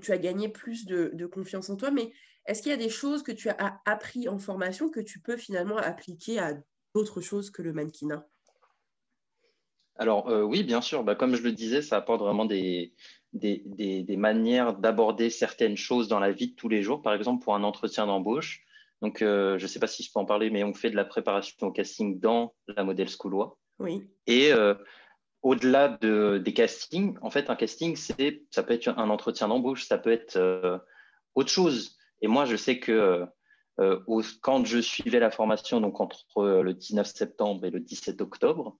Tu 0.00 0.12
as 0.12 0.18
gagné 0.18 0.48
plus 0.48 0.86
de, 0.86 1.26
confiance 1.26 1.70
en 1.70 1.76
toi, 1.76 1.90
mais 1.90 2.12
est-ce 2.46 2.62
qu'il 2.62 2.70
y 2.70 2.74
a 2.74 2.78
des 2.78 2.88
choses 2.88 3.22
que 3.22 3.32
tu 3.32 3.48
as 3.48 3.80
appris 3.84 4.28
en 4.28 4.38
formation 4.38 4.90
que 4.90 5.00
tu 5.00 5.20
peux 5.20 5.36
finalement 5.36 5.76
appliquer 5.76 6.38
à 6.38 6.54
d'autres 6.94 7.20
choses 7.20 7.50
que 7.50 7.62
le 7.62 7.72
mannequinat? 7.72 8.26
Alors 9.96 10.26
oui, 10.26 10.62
bien 10.62 10.80
sûr. 10.80 11.04
Bah, 11.04 11.14
comme 11.14 11.34
je 11.34 11.42
le 11.42 11.52
disais, 11.52 11.82
ça 11.82 11.96
apporte 11.96 12.20
vraiment 12.20 12.44
des, 12.44 12.94
des 13.32 14.16
manières 14.16 14.74
d'aborder 14.74 15.28
certaines 15.28 15.76
choses 15.76 16.08
dans 16.08 16.20
la 16.20 16.32
vie 16.32 16.50
de 16.50 16.54
tous 16.54 16.68
les 16.68 16.82
jours. 16.82 17.02
Par 17.02 17.14
exemple, 17.14 17.44
pour 17.44 17.54
un 17.54 17.64
entretien 17.64 18.06
d'embauche. 18.06 18.64
Donc, 19.02 19.18
je 19.20 19.62
ne 19.62 19.66
sais 19.66 19.78
pas 19.78 19.86
si 19.86 20.02
je 20.02 20.12
peux 20.12 20.18
en 20.18 20.24
parler, 20.24 20.50
mais 20.50 20.64
on 20.64 20.74
fait 20.74 20.90
de 20.90 20.96
la 20.96 21.04
préparation 21.04 21.54
au 21.66 21.70
casting 21.70 22.18
dans 22.18 22.54
la 22.66 22.84
modèle 22.84 23.08
schoolois. 23.08 23.58
Oui. 23.78 24.08
Et 24.26 24.52
euh, 24.52 24.74
au-delà 25.42 25.88
de, 26.00 26.38
des 26.38 26.52
castings, 26.52 27.16
en 27.22 27.30
fait, 27.30 27.50
un 27.50 27.56
casting, 27.56 27.96
c'est, 27.96 28.42
ça 28.50 28.62
peut 28.62 28.74
être 28.74 28.88
un 28.88 29.10
entretien 29.10 29.48
d'embauche, 29.48 29.86
ça 29.86 29.98
peut 29.98 30.12
être 30.12 30.36
euh, 30.36 30.78
autre 31.34 31.50
chose. 31.50 31.96
Et 32.22 32.28
moi, 32.28 32.44
je 32.44 32.56
sais 32.56 32.78
que 32.78 33.26
euh, 33.80 33.98
quand 34.42 34.64
je 34.64 34.80
suivais 34.80 35.20
la 35.20 35.30
formation, 35.30 35.80
donc 35.80 36.00
entre 36.00 36.44
le 36.62 36.74
19 36.74 37.06
septembre 37.06 37.64
et 37.64 37.70
le 37.70 37.80
17 37.80 38.20
octobre, 38.20 38.76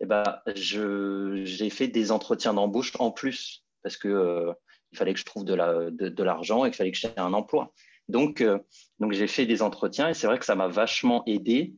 eh 0.00 0.06
ben, 0.06 0.24
j'ai 0.54 1.70
fait 1.70 1.88
des 1.88 2.12
entretiens 2.12 2.52
d'embauche 2.52 2.92
en 2.98 3.10
plus 3.10 3.64
parce 3.82 3.96
que 3.96 4.52
il 4.92 4.98
fallait 4.98 5.14
que 5.14 5.18
je 5.18 5.24
trouve 5.24 5.44
de, 5.44 5.54
la, 5.54 5.90
de, 5.90 6.22
l'argent 6.22 6.64
et 6.64 6.70
qu'il 6.70 6.76
fallait 6.76 6.92
que 6.92 6.98
j'ai 6.98 7.10
un 7.16 7.32
emploi. 7.32 7.72
Donc, 8.08 8.44
j'ai 9.10 9.26
fait 9.26 9.46
des 9.46 9.62
entretiens 9.62 10.10
et 10.10 10.14
c'est 10.14 10.26
vrai 10.26 10.38
que 10.38 10.44
ça 10.44 10.54
m'a 10.54 10.68
vachement 10.68 11.24
aidé 11.26 11.74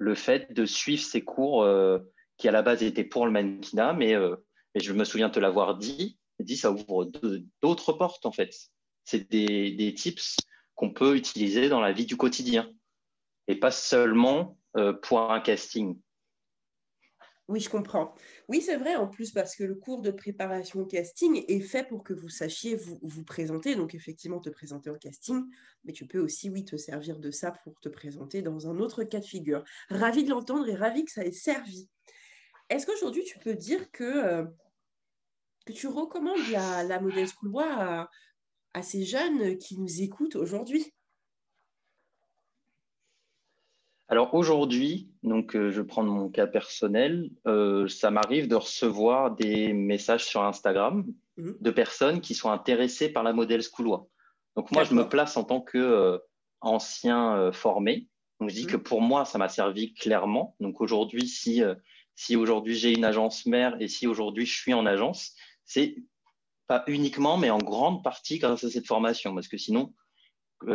le 0.00 0.14
fait 0.14 0.52
de 0.52 0.64
suivre 0.64 1.02
ces 1.02 1.20
cours 1.20 1.62
euh, 1.62 1.98
qui 2.40 2.48
à 2.48 2.52
la 2.52 2.62
base 2.62 2.82
étaient 2.82 3.04
pour 3.04 3.26
le 3.26 3.32
mannequinat, 3.32 3.92
mais, 3.92 4.14
euh, 4.14 4.34
mais 4.74 4.80
je 4.80 4.92
me 4.92 5.04
souviens 5.04 5.30
te 5.30 5.38
l'avoir 5.38 5.76
dit, 5.76 6.18
dit 6.40 6.56
ça 6.56 6.72
ouvre 6.72 7.10
d'autres 7.62 7.92
portes 7.92 8.26
en 8.26 8.32
fait. 8.32 8.54
C'est 9.04 9.30
des, 9.30 9.72
des, 9.72 9.94
tips 9.94 10.36
qu'on 10.74 10.90
peut 10.90 11.16
utiliser 11.16 11.68
dans 11.68 11.80
la 11.80 11.92
vie 11.92 12.06
du 12.06 12.16
quotidien 12.16 12.72
et 13.46 13.56
pas 13.56 13.70
seulement 13.70 14.58
euh, 14.76 14.92
pour 14.94 15.30
un 15.30 15.40
casting. 15.40 16.00
Oui, 17.48 17.58
je 17.58 17.68
comprends. 17.68 18.14
Oui, 18.48 18.62
c'est 18.62 18.76
vrai, 18.76 18.94
en 18.94 19.08
plus, 19.08 19.32
parce 19.32 19.56
que 19.56 19.64
le 19.64 19.74
cours 19.74 20.02
de 20.02 20.12
préparation 20.12 20.80
au 20.80 20.86
casting 20.86 21.44
est 21.48 21.60
fait 21.60 21.82
pour 21.88 22.04
que 22.04 22.14
vous 22.14 22.28
sachiez 22.28 22.76
vous, 22.76 23.00
vous 23.02 23.24
présenter, 23.24 23.74
donc 23.74 23.92
effectivement 23.94 24.38
te 24.38 24.50
présenter 24.50 24.88
au 24.88 24.94
casting, 24.94 25.42
mais 25.84 25.92
tu 25.92 26.06
peux 26.06 26.20
aussi, 26.20 26.48
oui, 26.48 26.64
te 26.64 26.76
servir 26.76 27.18
de 27.18 27.32
ça 27.32 27.50
pour 27.64 27.80
te 27.80 27.88
présenter 27.88 28.40
dans 28.40 28.68
un 28.68 28.78
autre 28.78 29.02
cas 29.02 29.18
de 29.18 29.24
figure. 29.24 29.64
Ravi 29.88 30.22
de 30.22 30.30
l'entendre 30.30 30.68
et 30.68 30.76
ravi 30.76 31.04
que 31.04 31.10
ça 31.10 31.24
ait 31.24 31.32
servi. 31.32 31.88
Est-ce 32.70 32.86
qu'aujourd'hui, 32.86 33.24
tu 33.24 33.38
peux 33.38 33.54
dire 33.54 33.90
que, 33.90 34.04
euh, 34.04 34.44
que 35.66 35.72
tu 35.72 35.86
recommandes 35.86 36.48
la, 36.50 36.84
la 36.84 37.00
Model 37.00 37.26
School 37.26 37.52
à, 37.62 38.08
à 38.74 38.82
ces 38.82 39.04
jeunes 39.04 39.58
qui 39.58 39.78
nous 39.78 40.02
écoutent 40.02 40.36
aujourd'hui? 40.36 40.92
Alors 44.10 44.34
aujourd'hui, 44.34 45.08
donc 45.22 45.54
euh, 45.54 45.70
je 45.70 45.82
prends 45.82 46.02
mon 46.02 46.28
cas 46.30 46.48
personnel, 46.48 47.30
euh, 47.46 47.86
ça 47.86 48.10
m'arrive 48.10 48.48
de 48.48 48.56
recevoir 48.56 49.36
des 49.36 49.72
messages 49.72 50.24
sur 50.24 50.42
Instagram 50.42 51.06
mhm. 51.36 51.56
de 51.60 51.70
personnes 51.70 52.20
qui 52.20 52.34
sont 52.34 52.50
intéressées 52.50 53.08
par 53.08 53.22
la 53.22 53.32
modèle 53.32 53.62
Schoolois. 53.62 54.08
Donc 54.56 54.72
moi, 54.72 54.82
je 54.82 54.94
me 54.94 55.08
place 55.08 55.36
en 55.36 55.44
tant 55.44 55.60
qu'ancien 55.60 57.36
euh, 57.36 57.52
formé. 57.52 58.08
Donc 58.40 58.50
je 58.50 58.56
dis 58.56 58.64
mhm. 58.64 58.70
que 58.72 58.76
pour 58.78 59.00
moi, 59.00 59.24
ça 59.24 59.38
m'a 59.38 59.48
servi 59.48 59.94
clairement. 59.94 60.56
Donc 60.58 60.80
aujourd'hui, 60.80 61.28
si, 61.28 61.62
si 62.20 62.36
aujourd'hui 62.36 62.74
j'ai 62.74 62.92
une 62.92 63.06
agence 63.06 63.46
mère 63.46 63.80
et 63.80 63.88
si 63.88 64.06
aujourd'hui 64.06 64.44
je 64.44 64.54
suis 64.54 64.74
en 64.74 64.84
agence, 64.84 65.32
c'est 65.64 65.96
pas 66.66 66.84
uniquement, 66.86 67.38
mais 67.38 67.48
en 67.48 67.56
grande 67.56 68.04
partie 68.04 68.38
grâce 68.38 68.62
à 68.62 68.68
cette 68.68 68.86
formation, 68.86 69.34
parce 69.34 69.48
que 69.48 69.56
sinon, 69.56 69.94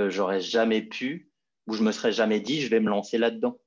j'aurais 0.08 0.42
jamais 0.42 0.82
pu 0.82 1.30
où 1.68 1.74
je 1.74 1.84
me 1.84 1.92
serais 1.92 2.12
jamais 2.12 2.40
dit 2.40 2.62
je 2.62 2.70
vais 2.70 2.80
me 2.80 2.90
lancer 2.90 3.20
là-dedans. 3.20 3.60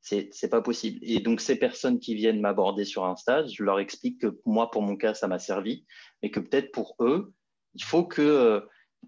C'est 0.00 0.30
c'est 0.32 0.48
pas 0.48 0.62
possible. 0.62 0.98
Et 1.02 1.20
donc 1.20 1.42
ces 1.42 1.56
personnes 1.56 1.98
qui 2.00 2.14
viennent 2.14 2.40
m'aborder 2.40 2.86
sur 2.86 3.04
un 3.04 3.16
stage, 3.16 3.50
je 3.52 3.64
leur 3.64 3.80
explique 3.80 4.22
que 4.22 4.40
moi 4.46 4.70
pour 4.70 4.80
mon 4.80 4.96
cas 4.96 5.12
ça 5.12 5.28
m'a 5.28 5.38
servi, 5.38 5.84
mais 6.22 6.30
que 6.30 6.40
peut-être 6.40 6.72
pour 6.72 6.96
eux 7.00 7.34
il 7.74 7.84
faut 7.84 8.04
que 8.04 8.22
euh, 8.22 8.60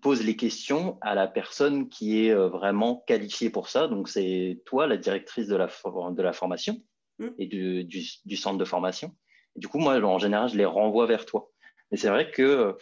pose 0.03 0.23
les 0.23 0.37
questions 0.37 0.99
à 1.01 1.15
la 1.15 1.29
personne 1.29 1.89
qui 1.89 2.27
est 2.27 2.31
euh, 2.31 2.49
vraiment 2.49 3.03
qualifiée 3.07 3.49
pour 3.49 3.71
ça. 3.71 3.89
Donc 3.89 4.11
c'est 4.11 4.61
toi 4.67 4.87
la 4.87 4.99
directrice 4.99 5.47
de 5.47 5.57
la 5.57 5.69
de 5.69 6.23
la 6.23 6.35
formation 6.35 6.83
mmh. 7.21 7.29
et 7.39 7.47
du, 7.47 7.85
du, 7.85 8.37
centre 8.37 8.59
de 8.59 8.65
formation. 8.65 9.15
du 9.55 9.69
coup 9.69 9.79
moi 9.79 10.01
en 10.03 10.19
général 10.19 10.49
je 10.49 10.57
les 10.57 10.65
renvoie 10.65 11.07
vers 11.07 11.25
toi. 11.25 11.51
Mais 11.91 11.97
c'est 11.97 12.09
vrai 12.09 12.31
que 12.31 12.77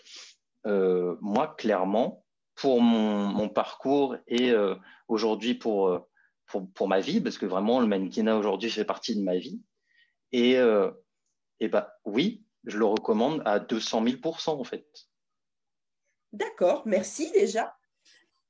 euh, 0.66 1.16
moi 1.20 1.54
clairement 1.58 2.24
pour 2.58 2.80
mon, 2.80 3.48
parcours 3.48 4.16
et 4.26 4.50
euh, 4.50 4.74
aujourd'hui 5.06 5.54
pour, 5.54 5.88
euh, 5.88 6.00
pour, 6.46 6.70
pour, 6.72 6.88
ma 6.88 7.00
vie, 7.00 7.20
parce 7.20 7.38
que 7.38 7.46
vraiment 7.46 7.80
le 7.80 7.86
mannequinat 7.86 8.36
aujourd'hui 8.36 8.68
fait 8.68 8.84
partie 8.84 9.14
de 9.16 9.22
ma 9.22 9.36
vie. 9.36 9.62
Et, 10.32 10.58
euh, 10.58 10.90
et 11.60 11.68
bah, 11.68 11.94
oui, 12.04 12.44
je 12.64 12.76
le 12.76 12.84
recommande 12.84 13.42
à 13.44 13.60
200 13.60 14.04
000% 14.04 14.50
en 14.50 14.64
fait. 14.64 14.86
D'accord, 16.32 16.82
merci 16.84 17.30
déjà. 17.30 17.77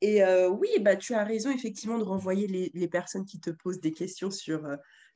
Et 0.00 0.22
oui, 0.46 0.68
bah, 0.80 0.94
tu 0.94 1.14
as 1.14 1.24
raison 1.24 1.50
effectivement 1.50 1.98
de 1.98 2.04
renvoyer 2.04 2.46
les, 2.46 2.88
personnes 2.88 3.24
qui 3.24 3.40
te 3.40 3.50
posent 3.50 3.80
des 3.80 3.92
questions 3.92 4.30
sur, 4.30 4.62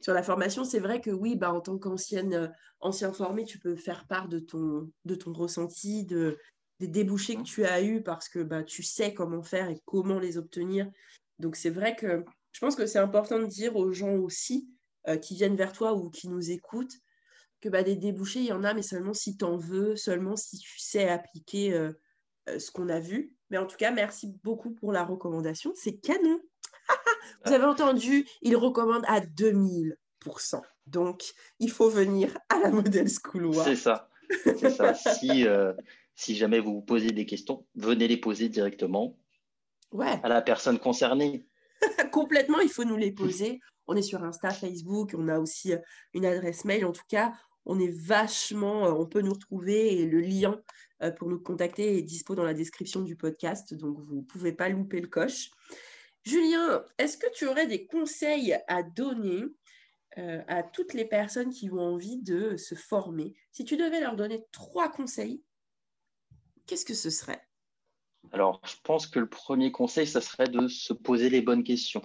sur 0.00 0.12
la 0.12 0.24
formation. 0.24 0.64
C'est 0.64 0.80
vrai 0.80 1.00
que 1.00 1.10
oui, 1.10 1.36
bah, 1.36 1.52
en 1.52 1.60
tant 1.60 1.78
qu'ancienne 1.78 2.52
ancien 2.80 3.12
formé, 3.12 3.44
tu 3.44 3.60
peux 3.60 3.76
faire 3.76 4.06
part 4.08 4.28
de 4.28 4.40
ton, 4.40 4.90
ressenti, 5.32 6.04
de, 6.04 6.36
des 6.80 6.88
débouchés 6.88 7.36
que 7.36 7.42
tu 7.42 7.64
as 7.64 7.82
eus 7.82 8.02
parce 8.02 8.28
que 8.28 8.40
bah, 8.40 8.64
tu 8.64 8.82
sais 8.82 9.14
comment 9.14 9.42
faire 9.42 9.70
et 9.70 9.80
comment 9.84 10.18
les 10.18 10.36
obtenir. 10.36 10.90
Donc 11.38 11.56
c'est 11.56 11.70
vrai 11.70 11.94
que 11.94 12.24
je 12.52 12.60
pense 12.60 12.76
que 12.76 12.86
c'est 12.86 12.98
important 12.98 13.38
de 13.38 13.46
dire 13.46 13.76
aux 13.76 13.92
gens 13.92 14.14
aussi 14.16 14.68
euh, 15.08 15.16
qui 15.16 15.34
viennent 15.34 15.56
vers 15.56 15.72
toi 15.72 15.94
ou 15.94 16.10
qui 16.10 16.28
nous 16.28 16.50
écoutent 16.50 16.94
que 17.60 17.68
bah, 17.68 17.82
des 17.82 17.96
débouchés, 17.96 18.40
il 18.40 18.46
y 18.46 18.52
en 18.52 18.64
a, 18.64 18.74
mais 18.74 18.82
seulement 18.82 19.14
si 19.14 19.36
tu 19.36 19.44
en 19.44 19.56
veux, 19.56 19.96
seulement 19.96 20.36
si 20.36 20.58
tu 20.58 20.78
sais 20.80 21.08
appliquer 21.08 21.72
euh, 21.72 21.92
euh, 22.48 22.58
ce 22.58 22.70
qu'on 22.70 22.88
a 22.88 22.98
vu. 22.98 23.32
Mais 23.52 23.59
en 23.59 23.66
tout 23.66 23.76
cas, 23.76 23.92
merci 23.92 24.35
beaucoup 24.42 24.73
pour 24.73 24.90
la 24.90 25.04
recommandation. 25.04 25.73
C'est 25.76 26.00
canon. 26.00 26.40
Vous 27.44 27.52
avez 27.52 27.64
entendu, 27.64 28.26
il 28.40 28.56
recommande 28.56 29.04
à 29.06 29.21
2000%. 29.21 29.94
Donc, 30.87 31.23
il 31.61 31.71
faut 31.71 31.88
venir 31.88 32.37
à 32.49 32.59
la 32.59 32.71
Model 32.71 33.06
School. 33.09 33.54
C'est 33.62 33.76
ça. 33.76 34.09
C'est 34.44 34.71
ça. 34.71 34.94
si, 34.94 35.47
si 36.14 36.35
jamais 36.35 36.61
vous 36.61 36.75
vous 36.75 36.82
posez 36.82 37.11
des 37.11 37.26
questions, 37.26 37.66
venez 37.75 38.09
les 38.09 38.16
poser 38.16 38.49
directement 38.49 39.16
à 40.00 40.28
la 40.28 40.42
personne 40.42 40.78
concernée. 40.78 41.47
Complètement, 42.12 42.61
il 42.61 42.68
faut 42.68 42.85
nous 42.85 42.97
les 42.97 43.12
poser. 43.12 43.61
On 43.87 43.97
est 43.97 44.02
sur 44.02 44.23
Insta, 44.23 44.50
Facebook, 44.50 45.14
on 45.16 45.28
a 45.28 45.38
aussi 45.38 45.73
euh, 45.73 45.78
une 46.14 46.25
adresse 46.25 46.64
mail. 46.64 46.85
En 46.85 46.92
tout 46.92 47.02
cas, 47.09 47.32
on 47.66 47.78
est 47.78 47.92
vachement, 47.92 48.87
euh, 48.87 48.92
on 48.92 49.06
peut 49.06 49.23
nous 49.23 49.32
retrouver 49.32 50.00
et 50.00 50.06
le 50.06 50.21
lien 50.21 50.52
euh, 50.52 50.91
pour 51.11 51.28
nous 51.28 51.40
contacter 51.40 51.99
est 51.99 52.02
dispo 52.02 52.35
dans 52.35 52.44
la 52.44 52.54
description 52.54 53.02
du 53.02 53.16
podcast, 53.16 53.75
donc 53.75 53.99
vous 53.99 54.16
ne 54.16 54.23
pouvez 54.23 54.52
pas 54.52 54.68
louper 54.68 55.00
le 55.00 55.09
coche. 55.09 55.50
Julien, 56.25 56.85
est-ce 56.99 57.16
que 57.16 57.30
tu 57.35 57.47
aurais 57.47 57.66
des 57.66 57.87
conseils 57.87 58.56
à 58.68 58.82
donner 58.82 59.44
à 60.16 60.62
toutes 60.62 60.94
les 60.94 61.04
personnes 61.04 61.50
qui 61.50 61.71
ont 61.71 61.80
envie 61.80 62.18
de 62.18 62.56
se 62.56 62.75
former? 62.75 63.35
Si 63.50 63.64
tu 63.64 63.76
devais 63.76 64.00
leur 64.00 64.14
donner 64.14 64.44
trois 64.52 64.90
conseils, 64.90 65.42
qu'est-ce 66.66 66.85
que 66.85 66.94
ce 66.94 67.11
serait? 67.11 67.42
Alors, 68.30 68.61
je 68.64 68.76
pense 68.85 69.09
que 69.09 69.18
le 69.18 69.28
premier 69.28 69.73
conseil, 69.73 70.06
ça 70.06 70.21
serait 70.21 70.49
de 70.49 70.68
se 70.68 70.92
poser 70.92 71.28
les 71.28 71.42
bonnes 71.42 71.64
questions. 71.64 72.02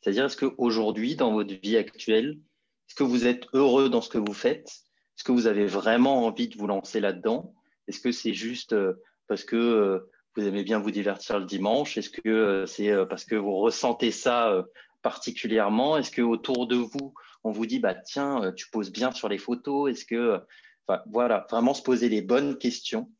C'est-à-dire, 0.00 0.24
est-ce 0.24 0.36
qu'aujourd'hui, 0.36 1.16
dans 1.16 1.32
votre 1.32 1.54
vie 1.60 1.76
actuelle, 1.76 2.40
est-ce 2.88 2.94
que 2.94 3.04
vous 3.04 3.26
êtes 3.26 3.46
heureux 3.52 3.90
dans 3.90 4.00
ce 4.00 4.08
que 4.08 4.16
vous 4.16 4.32
faites? 4.32 4.68
Est-ce 4.68 5.24
que 5.24 5.32
vous 5.32 5.46
avez 5.46 5.66
vraiment 5.66 6.24
envie 6.24 6.48
de 6.48 6.56
vous 6.56 6.68
lancer 6.68 7.00
là-dedans? 7.00 7.54
Est-ce 7.88 8.00
que 8.00 8.12
c'est 8.12 8.34
juste 8.34 8.72
euh, 8.72 8.94
parce 9.26 9.44
que 9.44 9.56
euh, 9.56 10.10
vous 10.36 10.46
aimez 10.46 10.62
bien 10.62 10.78
vous 10.78 10.90
divertir 10.90 11.38
le 11.38 11.46
dimanche? 11.46 11.98
Est-ce 11.98 12.10
que 12.10 12.28
euh, 12.28 12.66
c'est 12.66 12.94
parce 13.06 13.24
que 13.24 13.34
vous 13.34 13.56
ressentez 13.56 14.10
ça 14.10 14.64
particulièrement? 15.02 15.96
Est-ce 15.96 16.10
que 16.10 16.22
autour 16.22 16.66
de 16.66 16.76
vous, 16.76 17.14
on 17.44 17.50
vous 17.50 17.66
dit 17.66 17.80
bah 17.80 17.94
tiens, 17.94 18.52
tu 18.56 18.70
poses 18.70 18.92
bien 18.92 19.10
sur 19.10 19.28
les 19.28 19.38
photos? 19.38 19.90
Est-ce 19.90 20.04
que 20.04 20.40
voilà, 21.10 21.46
vraiment 21.50 21.74
se 21.74 21.82
poser 21.82 22.08
les 22.08 22.22
bonnes 22.22 22.56
questions 22.58 23.10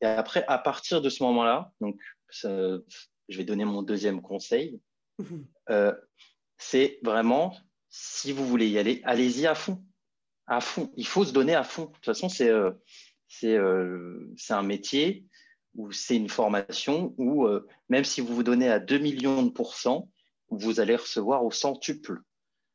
et 0.00 0.06
après, 0.06 0.44
à 0.48 0.58
partir 0.58 1.00
de 1.00 1.08
ce 1.08 1.22
moment-là, 1.22 1.72
donc 1.80 1.98
je 2.30 2.80
vais 3.38 3.44
donner 3.44 3.64
mon 3.64 3.82
deuxième 3.82 4.20
conseil, 4.20 4.80
euh, 5.70 5.94
c'est 6.58 6.98
vraiment, 7.02 7.56
si 7.88 8.32
vous 8.32 8.46
voulez 8.46 8.68
y 8.68 8.78
aller, 8.78 9.00
allez-y 9.04 9.46
à 9.46 9.54
fond. 9.54 9.82
À 10.46 10.60
fond. 10.60 10.92
Il 10.96 11.06
faut 11.06 11.24
se 11.24 11.32
donner 11.32 11.54
à 11.54 11.64
fond. 11.64 11.86
De 11.86 11.92
toute 11.92 12.04
façon, 12.04 12.28
c'est 12.28 12.50
euh, 12.50 12.70
euh, 13.44 14.34
un 14.50 14.62
métier 14.62 15.24
ou 15.74 15.90
c'est 15.92 16.16
une 16.16 16.28
formation 16.28 17.14
où 17.18 17.48
même 17.88 18.04
si 18.04 18.20
vous 18.20 18.32
vous 18.32 18.44
donnez 18.44 18.68
à 18.68 18.78
2 18.78 18.98
millions 18.98 19.42
de 19.42 19.50
pourcents, 19.50 20.08
vous 20.48 20.78
allez 20.78 20.94
recevoir 20.94 21.44
au 21.44 21.50
centuple. 21.50 22.20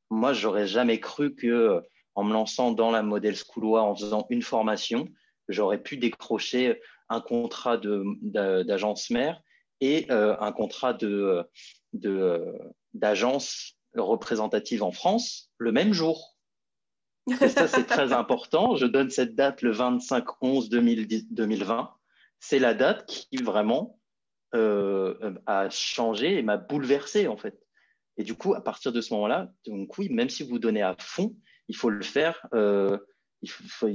Moi, 0.10 0.34
j'aurais 0.34 0.68
jamais 0.68 1.00
cru 1.00 1.34
que 1.34 1.82
en 2.16 2.24
me 2.24 2.34
lançant 2.34 2.74
dans 2.74 2.92
la 2.92 3.04
modèle 3.04 3.38
schoolois, 3.38 3.84
en 3.84 3.96
faisant 3.96 4.26
une 4.30 4.42
formation, 4.42 5.08
j'aurais 5.48 5.82
pu 5.82 5.96
décrocher 5.96 6.82
un 7.08 7.22
contrat 7.22 7.78
d'agence 7.78 9.10
mère 9.10 9.42
et 9.82 10.06
euh, 10.12 10.36
un 10.40 10.52
contrat 10.52 10.98
d'agence 12.94 13.78
représentative 13.96 14.84
en 14.84 14.92
France 14.92 15.50
le 15.58 15.72
même 15.72 15.94
jour. 15.94 16.36
Et 17.42 17.50
ça, 17.50 17.68
c'est 17.68 17.86
très 17.86 18.14
important. 18.14 18.76
Je 18.76 18.86
donne 18.86 19.10
cette 19.10 19.36
date 19.36 19.62
le 19.62 19.74
25-11-2020. 19.74 21.90
C'est 22.40 22.60
la 22.60 22.74
date 22.74 23.06
qui 23.06 23.38
vraiment 23.38 24.00
euh, 24.56 25.34
a 25.46 25.70
changé 25.70 26.38
et 26.38 26.42
m'a 26.42 26.58
bouleversé, 26.58 27.28
en 27.28 27.38
fait. 27.38 27.60
Et 28.18 28.24
du 28.24 28.36
coup, 28.36 28.54
à 28.54 28.62
partir 28.62 28.92
de 28.92 29.02
ce 29.02 29.14
moment-là, 29.14 29.52
donc 29.66 29.98
oui, 29.98 30.10
même 30.10 30.30
si 30.30 30.44
vous 30.44 30.60
donnez 30.60 30.82
à 30.82 30.96
fond, 31.00 31.36
il 31.68 31.76
faut 31.76 31.90
le 31.90 32.04
faire 32.04 32.46
euh, 32.54 32.98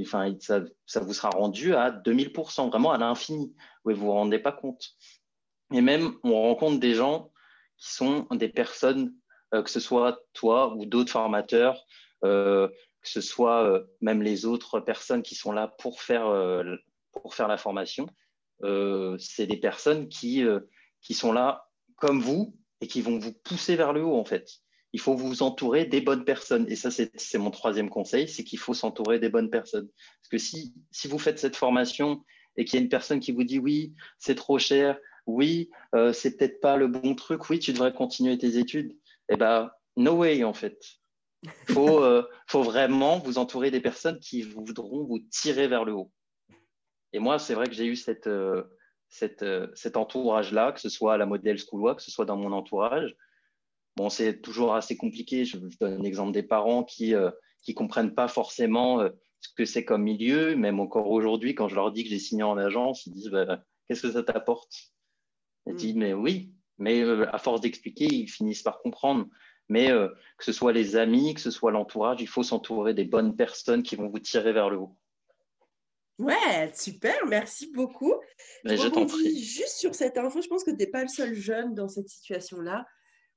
enfin, 0.03 0.35
ça, 0.41 1.01
vous 1.01 1.13
sera 1.13 1.31
rendu 1.31 1.75
à 1.75 1.91
2000%, 1.91 2.69
vraiment 2.69 2.93
à 2.93 2.99
l'infini. 2.99 3.55
Vous 3.85 3.91
ne 3.91 3.97
vous 3.97 4.13
rendez 4.13 4.39
pas 4.39 4.53
compte. 4.53 4.91
Et 5.73 5.81
même, 5.81 6.15
on 6.23 6.41
rencontre 6.41 6.79
des 6.79 6.95
gens 6.95 7.33
qui 7.77 7.93
sont 7.93 8.27
des 8.31 8.49
personnes, 8.49 9.15
euh, 9.55 9.63
que 9.63 9.71
ce 9.71 9.81
soit 9.81 10.21
toi 10.33 10.75
ou 10.77 10.87
d'autres 10.87 11.13
formateurs, 11.13 11.85
que 13.05 13.11
ce 13.11 13.21
soit 13.21 13.65
euh, 13.65 13.85
même 14.01 14.23
les 14.23 14.47
autres 14.47 14.81
personnes 14.81 15.23
qui 15.23 15.37
sont 15.37 15.53
là 15.53 15.69
pour 15.79 16.03
faire, 16.03 16.27
pour 17.13 17.35
faire 17.35 17.49
la 17.49 17.59
formation. 17.59 18.07
c'est 19.19 19.47
des 19.47 19.59
personnes 19.59 20.09
qui, 20.09 20.45
qui 21.01 21.15
sont 21.15 21.33
là 21.33 21.71
comme 21.97 22.21
vous 22.21 22.57
et 22.81 22.89
qui 22.89 23.01
vont 23.01 23.19
vous 23.19 23.33
pousser 23.33 23.77
vers 23.77 23.93
le 23.93 24.03
haut, 24.03 24.19
en 24.19 24.25
fait 24.25 24.65
il 24.95 25.01
faut 25.01 25.17
vous 25.17 25.43
entourer 25.43 25.87
des 25.87 26.01
bonnes 26.01 26.25
personnes. 26.25 26.67
Et 26.71 26.77
ça, 26.77 26.89
c'est 26.89 27.39
mon 27.39 27.51
troisième 27.51 27.91
conseil, 27.91 28.29
c'est 28.29 28.45
qu'il 28.45 28.61
faut 28.61 28.75
s'entourer 28.75 29.19
des 29.19 29.29
bonnes 29.29 29.51
personnes. 29.51 29.89
Parce 29.89 30.29
que 30.31 30.39
si, 30.39 30.73
si 30.93 31.09
vous 31.09 31.19
faites 31.19 31.41
cette 31.41 31.57
formation 31.57 32.25
et 32.57 32.65
qu'il 32.65 32.79
y 32.79 32.81
a 32.81 32.85
une 32.85 32.89
personne 32.89 33.19
qui 33.19 33.33
vous 33.33 33.43
dit 33.43 33.59
oui, 33.59 33.93
c'est 34.19 34.37
trop 34.37 34.57
cher, 34.61 34.97
oui, 35.27 35.69
euh, 35.97 36.13
c'est 36.13 36.37
peut-être 36.37 36.61
pas 36.61 36.77
le 36.77 36.87
bon 36.87 37.17
truc, 37.17 37.51
oui, 37.51 37.59
tu 37.59 37.73
devrais 37.73 37.93
continuer 37.93 38.39
tes 38.39 38.57
études, 38.57 38.97
eh 39.29 39.37
ben, 39.37 39.69
no 39.97 40.13
way 40.19 40.45
en 40.45 40.55
fait. 40.55 40.79
Il 41.45 41.75
faut, 41.75 42.03
euh, 42.03 42.27
faut 42.47 42.63
vraiment 42.63 43.19
vous 43.19 43.39
entourer 43.39 43.71
des 43.71 43.81
personnes 43.81 44.19
qui 44.19 44.43
voudront 44.43 45.05
vous 45.05 45.19
tirer 45.31 45.69
vers 45.69 45.85
le 45.85 45.93
haut. 45.93 46.11
Et 47.13 47.19
moi, 47.19 47.39
c'est 47.39 47.55
vrai 47.55 47.67
que 47.67 47.75
j'ai 47.75 47.87
eu 47.87 47.97
cette, 47.97 48.27
euh, 48.27 48.65
cette, 49.09 49.43
euh, 49.43 49.69
cet 49.75 49.97
entourage-là, 49.97 50.73
que 50.73 50.81
ce 50.81 50.89
soit 50.89 51.15
à 51.15 51.17
la 51.17 51.27
modèle 51.27 51.59
Schoolois, 51.59 51.95
que 51.95 52.03
ce 52.03 52.11
soit 52.11 52.25
dans 52.25 52.37
mon 52.37 52.53
entourage. 52.53 53.17
Bon, 53.97 54.09
c'est 54.09 54.41
toujours 54.41 54.75
assez 54.75 54.97
compliqué. 54.97 55.45
Je, 55.45 55.59
donne 55.81 56.03
l'exemple 56.03 56.33
des 56.33 56.43
parents 56.43 56.83
qui 56.83 57.13
ne 57.13 57.73
comprennent 57.75 58.15
pas 58.15 58.27
forcément 58.27 59.07
ce 59.41 59.49
que 59.57 59.65
c'est 59.65 59.85
comme 59.85 60.03
milieu. 60.03 60.57
Même 60.57 60.81
encore 60.81 61.11
aujourd'hui, 61.11 61.55
quand 61.55 61.69
je 61.69 61.77
leur 61.77 61.93
dis 61.93 62.03
que 62.03 62.11
j'ai 62.11 62.19
signé 62.19 62.43
en 62.43 62.57
agence, 62.57 63.07
ils 63.07 63.13
disent 63.13 63.31
bah, 63.31 63.63
Qu'est-ce 63.87 64.03
que 64.03 64.13
ça 64.13 64.23
t'apporte? 64.23 64.75
Je 65.67 65.73
mm. 65.73 65.77
dis 65.77 65.95
Mais 65.95 66.13
oui, 66.13 66.53
mais 66.79 67.03
à 67.03 67.39
force 67.39 67.61
d'expliquer, 67.61 68.07
ils 68.07 68.29
finissent 68.29 68.63
par 68.63 68.81
comprendre. 68.81 69.27
Mais 69.69 69.91
euh, 69.91 70.09
que 70.39 70.45
ce 70.45 70.53
soit 70.53 70.73
les 70.73 70.97
amis, 70.97 71.35
que 71.35 71.41
ce 71.41 71.51
soit 71.51 71.71
l'entourage, 71.71 72.21
il 72.21 72.29
faut 72.29 72.43
s'entourer 72.43 72.95
des 72.95 73.05
bonnes 73.05 73.35
personnes 73.35 73.83
qui 73.83 73.97
vont 73.97 74.09
vous 74.09 74.19
tirer 74.19 74.53
vers 74.53 74.69
le 74.69 74.79
haut. 74.79 74.97
Ouais, 76.19 76.73
super, 76.75 77.27
merci 77.27 77.73
beaucoup. 77.73 78.15
Mais 78.65 78.77
je, 78.77 78.87
t'en 78.89 79.07
prie. 79.07 79.43
Juste 79.43 79.77
sur 79.79 79.95
cette 79.95 80.17
info, 80.17 80.41
je 80.41 80.49
pense 80.49 80.63
que 80.63 80.71
tu 80.71 80.77
n'es 80.77 80.87
pas 80.87 81.03
le 81.03 81.09
seul 81.09 81.35
jeune 81.35 81.75
dans 81.75 81.89
cette 81.89 82.09
situation-là, 82.09 82.87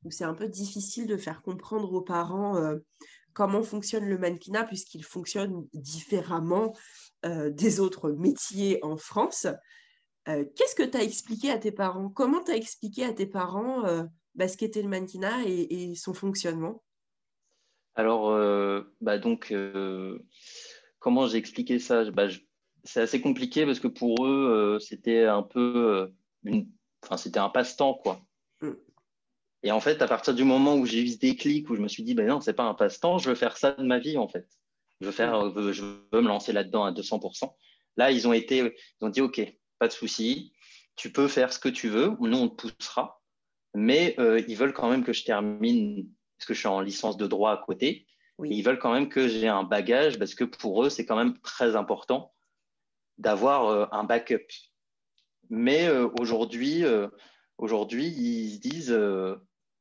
où 0.04 0.12
c'est 0.12 0.26
un 0.26 0.36
peu 0.36 0.48
difficile 0.48 1.08
de 1.08 1.18
faire 1.18 1.42
comprendre 1.42 1.92
aux 1.94 2.02
parents 2.02 2.58
euh, 2.58 2.78
comment 3.34 3.64
fonctionne 3.64 4.06
le 4.06 4.18
mannequinat, 4.20 4.66
puisqu'il 4.66 5.04
fonctionne 5.04 5.68
différemment 5.74 6.74
euh, 7.26 7.50
des 7.50 7.80
autres 7.80 8.12
métiers 8.12 8.80
en 8.84 8.98
France. 8.98 9.48
Qu'est-ce 10.26 10.76
que 10.76 10.84
tu 10.84 10.98
as 10.98 11.04
expliqué 11.04 11.52
à 11.52 11.58
tes 11.58 11.72
parents? 11.72 12.10
Comment 12.10 12.44
tu 12.44 12.52
as 12.52 12.58
expliqué 12.58 13.06
à 13.06 13.14
tes 13.14 13.28
parents 13.28 14.06
bah, 14.38 14.48
ce 14.48 14.56
qu'était 14.56 14.84
le 14.84 14.88
mannequinat 14.88 15.44
et, 15.46 15.96
son 15.96 16.14
fonctionnement 16.14 16.84
Alors, 17.96 18.30
euh, 18.30 18.84
bah 19.02 19.18
donc, 19.18 19.52
euh, 19.52 20.20
comment 21.00 21.28
j'ai 21.28 21.40
expliqué 21.40 21.80
ça? 21.80 22.10
Bah, 22.12 22.28
C'est 22.84 23.02
assez 23.02 23.20
compliqué 23.20 23.66
parce 23.66 23.80
que 23.80 23.88
pour 23.88 24.26
eux, 24.26 24.78
euh, 24.78 24.80
c'était 24.80 25.26
un 25.26 25.42
peu 25.42 26.14
une... 26.44 26.70
enfin, 27.04 27.18
c'était 27.18 27.40
un 27.40 27.50
passe-temps, 27.50 27.96
quoi. 27.96 28.22
Mm. 28.62 28.74
Et 29.64 29.72
en 29.72 29.82
fait, 29.82 30.02
à 30.04 30.08
partir 30.08 30.36
du 30.36 30.44
moment 30.44 30.76
où 30.76 30.86
j'ai 30.86 31.02
eu 31.02 31.08
ce 31.08 31.18
déclic, 31.18 31.70
où 31.70 31.76
je 31.76 31.82
me 31.82 31.88
suis 31.88 32.04
dit, 32.04 32.14
ben 32.14 32.28
non, 32.28 32.40
c'est 32.40 32.54
pas 32.54 32.64
un 32.64 32.76
passe-temps, 32.76 33.18
je 33.18 33.30
veux 33.30 33.36
faire 33.36 33.58
ça 33.58 33.72
de 33.72 33.84
ma 33.84 33.98
vie, 33.98 34.18
en 34.18 34.28
fait. 34.28 34.48
Je 35.02 35.08
veux, 35.08 35.12
faire, 35.12 35.46
mm. 35.46 35.72
je 35.72 35.84
veux 35.84 36.22
me 36.22 36.28
lancer 36.28 36.54
là-dedans 36.54 36.86
à 36.86 36.92
200%. 36.92 37.52
Là, 37.98 38.12
ils 38.12 38.28
ont 38.28 38.34
été, 38.34 38.58
ils 38.58 39.06
ont 39.06 39.10
dit, 39.10 39.22
OK, 39.22 39.42
pas 39.80 39.88
de 39.88 39.94
souci, 39.94 40.54
tu 40.96 41.12
peux 41.12 41.28
faire 41.28 41.52
ce 41.52 41.58
que 41.58 41.70
tu 41.70 41.90
veux, 41.90 42.16
nous, 42.20 42.38
on 42.38 42.50
te 42.50 42.68
poussera 42.68 43.18
mais 43.74 44.16
euh, 44.20 44.42
ils 44.48 44.56
veulent 44.56 44.74
quand 44.74 44.90
même 44.90 45.04
que 45.04 45.14
je 45.14 45.24
termine, 45.24 46.08
parce 46.38 46.48
que 46.48 46.54
je 46.54 46.60
suis 46.60 46.68
en 46.68 46.82
licence 46.82 47.18
de 47.18 47.28
droit 47.28 47.52
à 47.52 47.58
côté, 47.58 48.08
ils 48.44 48.62
veulent 48.62 48.80
quand 48.80 48.94
même 48.94 49.10
que 49.10 49.28
j'ai 49.28 49.48
un 49.48 49.64
bagage, 49.64 50.20
parce 50.20 50.36
que 50.36 50.44
pour 50.44 50.84
eux, 50.84 50.90
c'est 50.90 51.06
quand 51.06 51.16
même 51.16 51.38
très 51.40 51.76
important 51.76 52.34
d'avoir 53.18 53.68
euh, 53.68 53.86
un 53.92 54.04
backup. 54.04 54.46
Mais 55.50 55.88
euh, 55.88 56.08
aujourd'hui, 56.20 56.84
aujourd'hui, 57.58 58.08
ils 58.08 58.56
se 58.56 58.60
disent, 58.60 59.00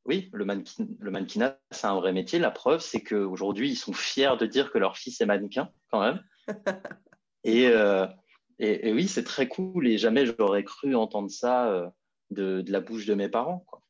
oui, 0.05 0.31
le, 0.33 0.45
le 0.45 1.11
mannequinat, 1.11 1.59
c'est 1.71 1.87
un 1.87 1.97
vrai 1.97 2.12
métier. 2.12 2.38
La 2.38 2.50
preuve, 2.50 2.81
c'est 2.81 3.02
qu'aujourd'hui, 3.02 3.71
ils 3.71 3.76
sont 3.76 3.93
fiers 3.93 4.37
de 4.38 4.47
dire 4.47 4.71
que 4.71 4.78
leur 4.78 4.97
fils 4.97 5.21
est 5.21 5.26
mannequin, 5.26 5.71
quand 5.90 6.00
même. 6.00 6.23
et, 7.45 7.64
et, 8.59 8.93
oui, 8.93 9.09
c'est 9.09 9.25
très 9.25 9.49
cool, 9.49 9.87
et 9.87 9.99
jamais 9.99 10.25
j'aurais 10.25 10.64
cru 10.64 10.95
entendre 10.95 11.31
ça 11.31 11.93
de, 12.30 12.61
de, 12.61 12.73
la 12.73 12.80
bouche 12.80 13.06
de 13.06 13.14
mes 13.14 13.28
parents. 13.28 13.64
Quoi. 13.66 13.83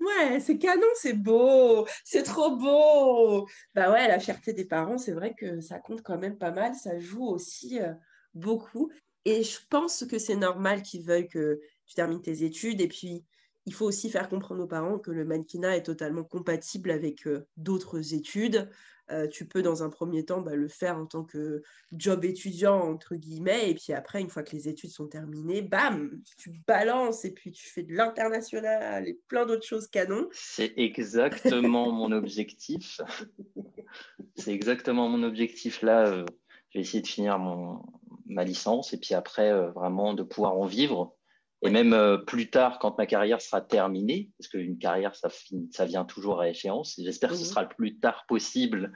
Ouais, 0.00 0.38
c'est 0.40 0.58
canon, 0.58 0.86
c'est 0.94 1.14
beau, 1.14 1.86
c'est 2.04 2.22
trop 2.22 2.56
beau. 2.56 3.48
Bah 3.74 3.90
ouais, 3.90 4.06
la 4.06 4.20
fierté 4.20 4.52
des 4.52 4.64
parents, 4.64 4.98
c'est 4.98 5.12
vrai 5.12 5.34
que 5.34 5.60
ça 5.60 5.78
compte 5.80 6.02
quand 6.02 6.18
même 6.18 6.38
pas 6.38 6.52
mal, 6.52 6.74
ça 6.74 6.98
joue 6.98 7.26
aussi 7.26 7.80
euh, 7.80 7.92
beaucoup. 8.34 8.90
Et 9.24 9.42
je 9.42 9.58
pense 9.68 10.04
que 10.04 10.18
c'est 10.18 10.36
normal 10.36 10.82
qu'ils 10.82 11.04
veuillent 11.04 11.28
que 11.28 11.60
tu 11.86 11.94
termines 11.94 12.22
tes 12.22 12.44
études. 12.44 12.80
Et 12.80 12.88
puis, 12.88 13.24
il 13.66 13.74
faut 13.74 13.84
aussi 13.84 14.08
faire 14.08 14.28
comprendre 14.28 14.62
aux 14.62 14.68
parents 14.68 14.98
que 14.98 15.10
le 15.10 15.24
mannequinat 15.24 15.76
est 15.76 15.82
totalement 15.82 16.24
compatible 16.24 16.90
avec 16.90 17.26
euh, 17.26 17.46
d'autres 17.56 18.14
études. 18.14 18.70
Euh, 19.10 19.26
tu 19.26 19.46
peux 19.46 19.62
dans 19.62 19.82
un 19.82 19.88
premier 19.88 20.24
temps 20.24 20.40
bah, 20.40 20.54
le 20.54 20.68
faire 20.68 20.96
en 20.96 21.06
tant 21.06 21.24
que 21.24 21.62
job 21.92 22.24
étudiant, 22.24 22.78
entre 22.78 23.14
guillemets, 23.14 23.70
et 23.70 23.74
puis 23.74 23.92
après, 23.92 24.20
une 24.20 24.28
fois 24.28 24.42
que 24.42 24.52
les 24.52 24.68
études 24.68 24.90
sont 24.90 25.06
terminées, 25.06 25.62
bam, 25.62 26.20
tu 26.36 26.52
balances 26.66 27.24
et 27.24 27.32
puis 27.32 27.50
tu 27.50 27.66
fais 27.68 27.82
de 27.82 27.94
l'international 27.94 29.08
et 29.08 29.18
plein 29.28 29.46
d'autres 29.46 29.66
choses 29.66 29.88
canon. 29.88 30.28
C'est 30.32 30.74
exactement 30.76 31.90
mon 31.90 32.12
objectif. 32.12 33.00
C'est 34.36 34.52
exactement 34.52 35.08
mon 35.08 35.22
objectif 35.22 35.82
là. 35.82 36.06
Euh, 36.06 36.24
je 36.70 36.78
vais 36.78 36.82
essayer 36.82 37.02
de 37.02 37.06
finir 37.06 37.38
mon, 37.38 37.82
ma 38.26 38.44
licence 38.44 38.92
et 38.92 38.98
puis 38.98 39.14
après, 39.14 39.50
euh, 39.50 39.70
vraiment 39.70 40.14
de 40.14 40.22
pouvoir 40.22 40.56
en 40.56 40.66
vivre 40.66 41.16
et 41.62 41.70
même 41.70 41.92
euh, 41.92 42.18
plus 42.18 42.50
tard, 42.50 42.78
quand 42.78 42.98
ma 42.98 43.06
carrière 43.06 43.40
sera 43.40 43.60
terminée, 43.60 44.30
parce 44.38 44.48
qu'une 44.48 44.78
carrière, 44.78 45.16
ça, 45.16 45.28
ça 45.72 45.84
vient 45.86 46.04
toujours 46.04 46.40
à 46.40 46.48
échéance, 46.48 47.00
j'espère 47.02 47.30
que 47.30 47.36
ce 47.36 47.42
mhm. 47.42 47.48
sera 47.48 47.62
le 47.62 47.68
plus 47.68 47.98
tard 47.98 48.24
possible. 48.28 48.92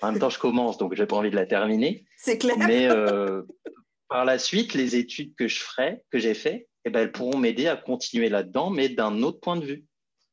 En 0.00 0.12
même 0.12 0.20
temps, 0.20 0.30
je 0.30 0.38
commence, 0.38 0.78
donc 0.78 0.94
j'ai 0.94 1.06
pas 1.06 1.16
envie 1.16 1.30
de 1.30 1.36
la 1.36 1.46
terminer. 1.46 2.04
C'est 2.16 2.38
clair. 2.38 2.56
Mais 2.58 2.88
euh, 2.90 3.42
par 4.08 4.24
la 4.24 4.38
suite, 4.38 4.74
les 4.74 4.94
études 4.94 5.34
que 5.34 5.48
je 5.48 5.60
ferai, 5.60 6.04
que 6.10 6.18
j'ai 6.18 6.34
fait, 6.34 6.68
eh 6.84 6.90
ben, 6.90 7.00
elles 7.00 7.12
pourront 7.12 7.38
m'aider 7.38 7.66
à 7.66 7.76
continuer 7.76 8.28
là-dedans, 8.28 8.70
mais 8.70 8.88
d'un 8.88 9.22
autre 9.22 9.40
point 9.40 9.56
de 9.56 9.64
vue. 9.64 9.84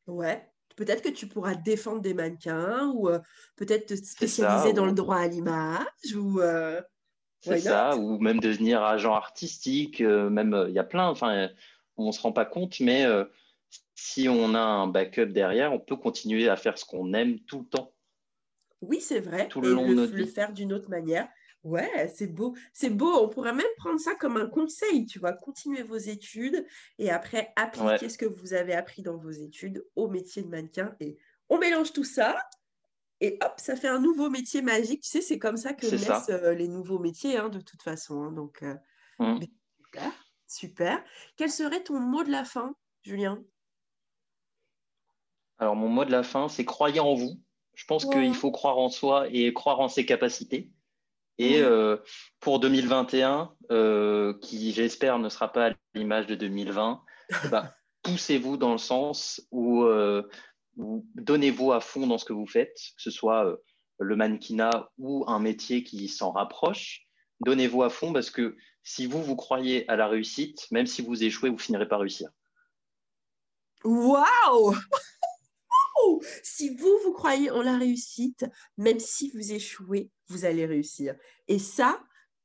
Ouais. 0.05 0.47
Peut-être 0.75 1.01
que 1.01 1.09
tu 1.09 1.27
pourras 1.27 1.55
défendre 1.55 2.01
des 2.01 2.13
mannequins 2.13 2.91
ou 2.93 3.09
euh, 3.09 3.19
peut-être 3.55 3.87
te 3.87 3.95
spécialiser 3.95 4.73
dans 4.73 4.85
le 4.85 4.93
droit 4.93 5.17
à 5.17 5.27
l'image 5.27 6.15
ou. 6.15 6.39
C'est 7.43 7.59
ça, 7.59 7.97
ou 7.97 8.19
même 8.19 8.39
devenir 8.39 8.83
agent 8.83 9.15
artistique, 9.15 9.99
même 9.99 10.65
il 10.67 10.75
y 10.75 10.79
a 10.79 10.83
plein, 10.83 11.07
enfin 11.07 11.49
on 11.97 12.07
ne 12.07 12.11
se 12.11 12.21
rend 12.21 12.31
pas 12.31 12.45
compte, 12.45 12.79
mais 12.79 13.05
euh, 13.05 13.25
si 13.95 14.27
on 14.29 14.55
a 14.55 14.59
un 14.59 14.87
backup 14.87 15.27
derrière, 15.27 15.73
on 15.73 15.79
peut 15.79 15.95
continuer 15.95 16.49
à 16.49 16.55
faire 16.55 16.77
ce 16.77 16.85
qu'on 16.85 17.13
aime 17.13 17.39
tout 17.41 17.59
le 17.59 17.65
temps. 17.65 17.93
Oui, 18.81 18.99
c'est 18.99 19.19
vrai. 19.19 19.47
Tout 19.47 19.61
le 19.61 19.73
long 19.73 19.87
de 19.87 20.05
le 20.05 20.25
faire 20.25 20.53
d'une 20.53 20.73
autre 20.73 20.89
manière. 20.89 21.27
Ouais, 21.63 22.11
c'est 22.15 22.27
beau. 22.27 22.55
C'est 22.73 22.89
beau. 22.89 23.13
On 23.21 23.29
pourrait 23.29 23.53
même 23.53 23.65
prendre 23.77 23.99
ça 23.99 24.15
comme 24.15 24.37
un 24.37 24.47
conseil, 24.47 25.05
tu 25.05 25.19
vois. 25.19 25.33
Continuer 25.33 25.83
vos 25.83 25.97
études 25.97 26.65
et 26.97 27.11
après 27.11 27.53
appliquer 27.55 28.09
ce 28.09 28.17
que 28.17 28.25
vous 28.25 28.53
avez 28.53 28.73
appris 28.73 29.03
dans 29.03 29.17
vos 29.17 29.29
études 29.29 29.85
au 29.95 30.07
métier 30.07 30.41
de 30.41 30.47
mannequin. 30.47 30.95
Et 30.99 31.17
on 31.49 31.59
mélange 31.59 31.93
tout 31.93 32.03
ça 32.03 32.35
et 33.21 33.37
hop, 33.43 33.53
ça 33.57 33.75
fait 33.75 33.87
un 33.87 33.99
nouveau 33.99 34.31
métier 34.31 34.63
magique. 34.63 35.03
Tu 35.03 35.09
sais, 35.09 35.21
c'est 35.21 35.37
comme 35.37 35.57
ça 35.57 35.73
que 35.73 35.85
naissent 35.85 36.29
euh, 36.29 36.55
les 36.55 36.67
nouveaux 36.67 36.97
métiers, 36.97 37.37
hein, 37.37 37.49
de 37.49 37.61
toute 37.61 37.83
façon. 37.83 38.23
Hein. 38.23 38.31
donc, 38.31 38.63
euh, 38.63 38.73
mmh. 39.19 39.45
Super. 40.51 41.01
Quel 41.37 41.49
serait 41.49 41.81
ton 41.81 41.97
mot 42.01 42.25
de 42.25 42.29
la 42.29 42.43
fin, 42.43 42.75
Julien? 43.03 43.41
Alors, 45.59 45.77
mon 45.77 45.87
mot 45.87 46.03
de 46.03 46.11
la 46.11 46.23
fin, 46.23 46.49
c'est 46.49 46.65
croyez 46.65 46.99
en 46.99 47.13
vous. 47.13 47.39
Je 47.73 47.85
pense 47.85 48.05
qu'il 48.05 48.35
faut 48.35 48.51
croire 48.51 48.77
en 48.77 48.89
soi 48.89 49.29
et 49.31 49.53
croire 49.53 49.79
en 49.79 49.87
ses 49.87 50.05
capacités. 50.05 50.69
Et 51.37 51.61
euh, 51.61 51.95
pour 52.41 52.59
2021, 52.59 53.55
euh, 53.71 54.37
qui 54.41 54.73
j'espère 54.73 55.19
ne 55.19 55.29
sera 55.29 55.53
pas 55.53 55.69
à 55.69 55.73
l'image 55.93 56.27
de 56.27 56.35
2020, 56.35 57.01
bah, 57.49 57.73
poussez-vous 58.03 58.57
dans 58.57 58.73
le 58.73 58.77
sens 58.77 59.47
euh, 59.53 60.23
où, 60.75 61.07
donnez-vous 61.15 61.71
à 61.71 61.79
fond 61.79 62.07
dans 62.07 62.17
ce 62.17 62.25
que 62.25 62.33
vous 62.33 62.45
faites, 62.45 62.75
que 62.97 63.01
ce 63.01 63.09
soit 63.09 63.57
le 63.99 64.15
mannequinat 64.17 64.89
ou 64.97 65.23
un 65.27 65.39
métier 65.39 65.85
qui 65.85 66.09
s'en 66.09 66.33
rapproche. 66.33 67.07
Donnez-vous 67.39 67.83
à 67.83 67.89
fond 67.89 68.11
parce 68.11 68.29
que 68.29 68.57
si 68.83 69.05
vous, 69.05 69.23
vous 69.23 69.35
croyez 69.35 69.87
à 69.89 69.95
la 69.95 70.07
réussite, 70.07 70.69
même 70.71 70.87
si 70.87 71.01
vous 71.01 71.23
échouez, 71.23 71.49
vous 71.49 71.57
finirez 71.57 71.87
par 71.87 71.99
réussir. 71.99 72.29
Waouh 73.83 74.75
Si 76.43 76.75
vous, 76.75 76.97
vous 77.03 77.13
croyez 77.13 77.51
en 77.51 77.61
la 77.61 77.77
réussite, 77.77 78.45
même 78.77 78.99
si 78.99 79.29
vous 79.31 79.51
échouez, 79.51 80.09
vous 80.27 80.45
allez 80.45 80.65
réussir. 80.65 81.15
Et 81.47 81.59
ça, 81.59 82.01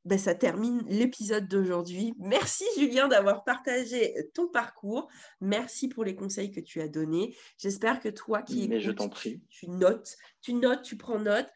ben, 0.07 0.19
ça 0.19 0.35
termine 0.35 0.85
l'épisode 0.87 1.49
d'aujourd'hui. 1.49 2.15
Merci 2.19 2.65
Julien 2.79 3.09
d'avoir 3.09 3.43
partagé 3.43 4.15
ton 4.35 4.47
parcours. 4.47 5.09
Merci 5.41 5.89
pour 5.89 6.05
les 6.05 6.15
conseils 6.15 6.53
que 6.53 6.61
tu 6.61 6.81
as 6.81 6.89
donnés. 6.89 7.37
J'espère 7.59 7.99
que 8.01 8.09
toi 8.09 8.43
qui 8.43 8.69
Mais 8.69 8.81
je 8.81 8.93
t'en 8.93 9.09
prie. 9.09 9.43
tu 9.51 9.69
notes, 9.69 10.17
tu 10.43 10.55
notes, 10.55 10.83
tu 10.83 10.97
prends 10.97 11.19
note. 11.19 11.49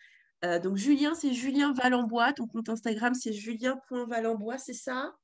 Euh, 0.45 0.59
donc 0.59 0.77
Julien, 0.77 1.15
c'est 1.15 1.33
Julien 1.33 1.73
Valenbois. 1.73 2.33
Ton 2.33 2.47
compte 2.47 2.69
Instagram, 2.69 3.15
c'est 3.15 3.33
julien.valenbois, 3.33 4.59
c'est 4.59 4.75
ça? 4.75 5.17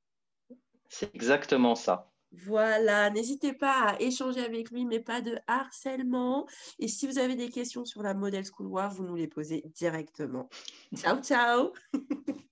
C'est 0.89 1.13
exactement 1.15 1.75
ça. 1.75 2.11
Voilà, 2.31 3.09
n'hésitez 3.09 3.53
pas 3.53 3.91
à 3.91 4.01
échanger 4.01 4.43
avec 4.43 4.69
lui, 4.71 4.85
mais 4.85 4.99
pas 4.99 5.21
de 5.21 5.37
harcèlement. 5.47 6.45
Et 6.77 6.87
si 6.87 7.07
vous 7.07 7.19
avez 7.19 7.35
des 7.35 7.49
questions 7.49 7.85
sur 7.85 8.03
la 8.03 8.13
Model 8.13 8.43
School 8.45 8.67
War, 8.67 8.93
vous 8.93 9.05
nous 9.05 9.15
les 9.15 9.27
posez 9.27 9.63
directement. 9.73 10.49
Ciao, 10.95 11.21
ciao 11.21 11.71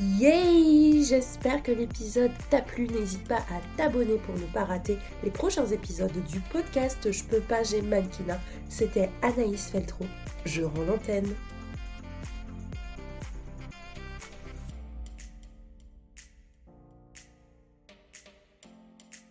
Yay 0.00 1.04
J'espère 1.04 1.62
que 1.62 1.72
l'épisode 1.72 2.30
t'a 2.48 2.62
plu. 2.62 2.86
N'hésite 2.86 3.28
pas 3.28 3.44
à 3.50 3.60
t'abonner 3.76 4.16
pour 4.16 4.34
ne 4.34 4.46
pas 4.46 4.64
rater 4.64 4.96
les 5.22 5.30
prochains 5.30 5.66
épisodes 5.66 6.24
du 6.30 6.40
podcast 6.40 7.12
Je 7.12 7.22
peux 7.24 7.40
pas, 7.40 7.62
j'ai 7.62 7.82
mannequinat. 7.82 8.40
C'était 8.70 9.10
Anaïs 9.20 9.68
Feltro. 9.70 10.06
Je 10.46 10.62
rends 10.62 10.84
l'antenne. 10.88 11.34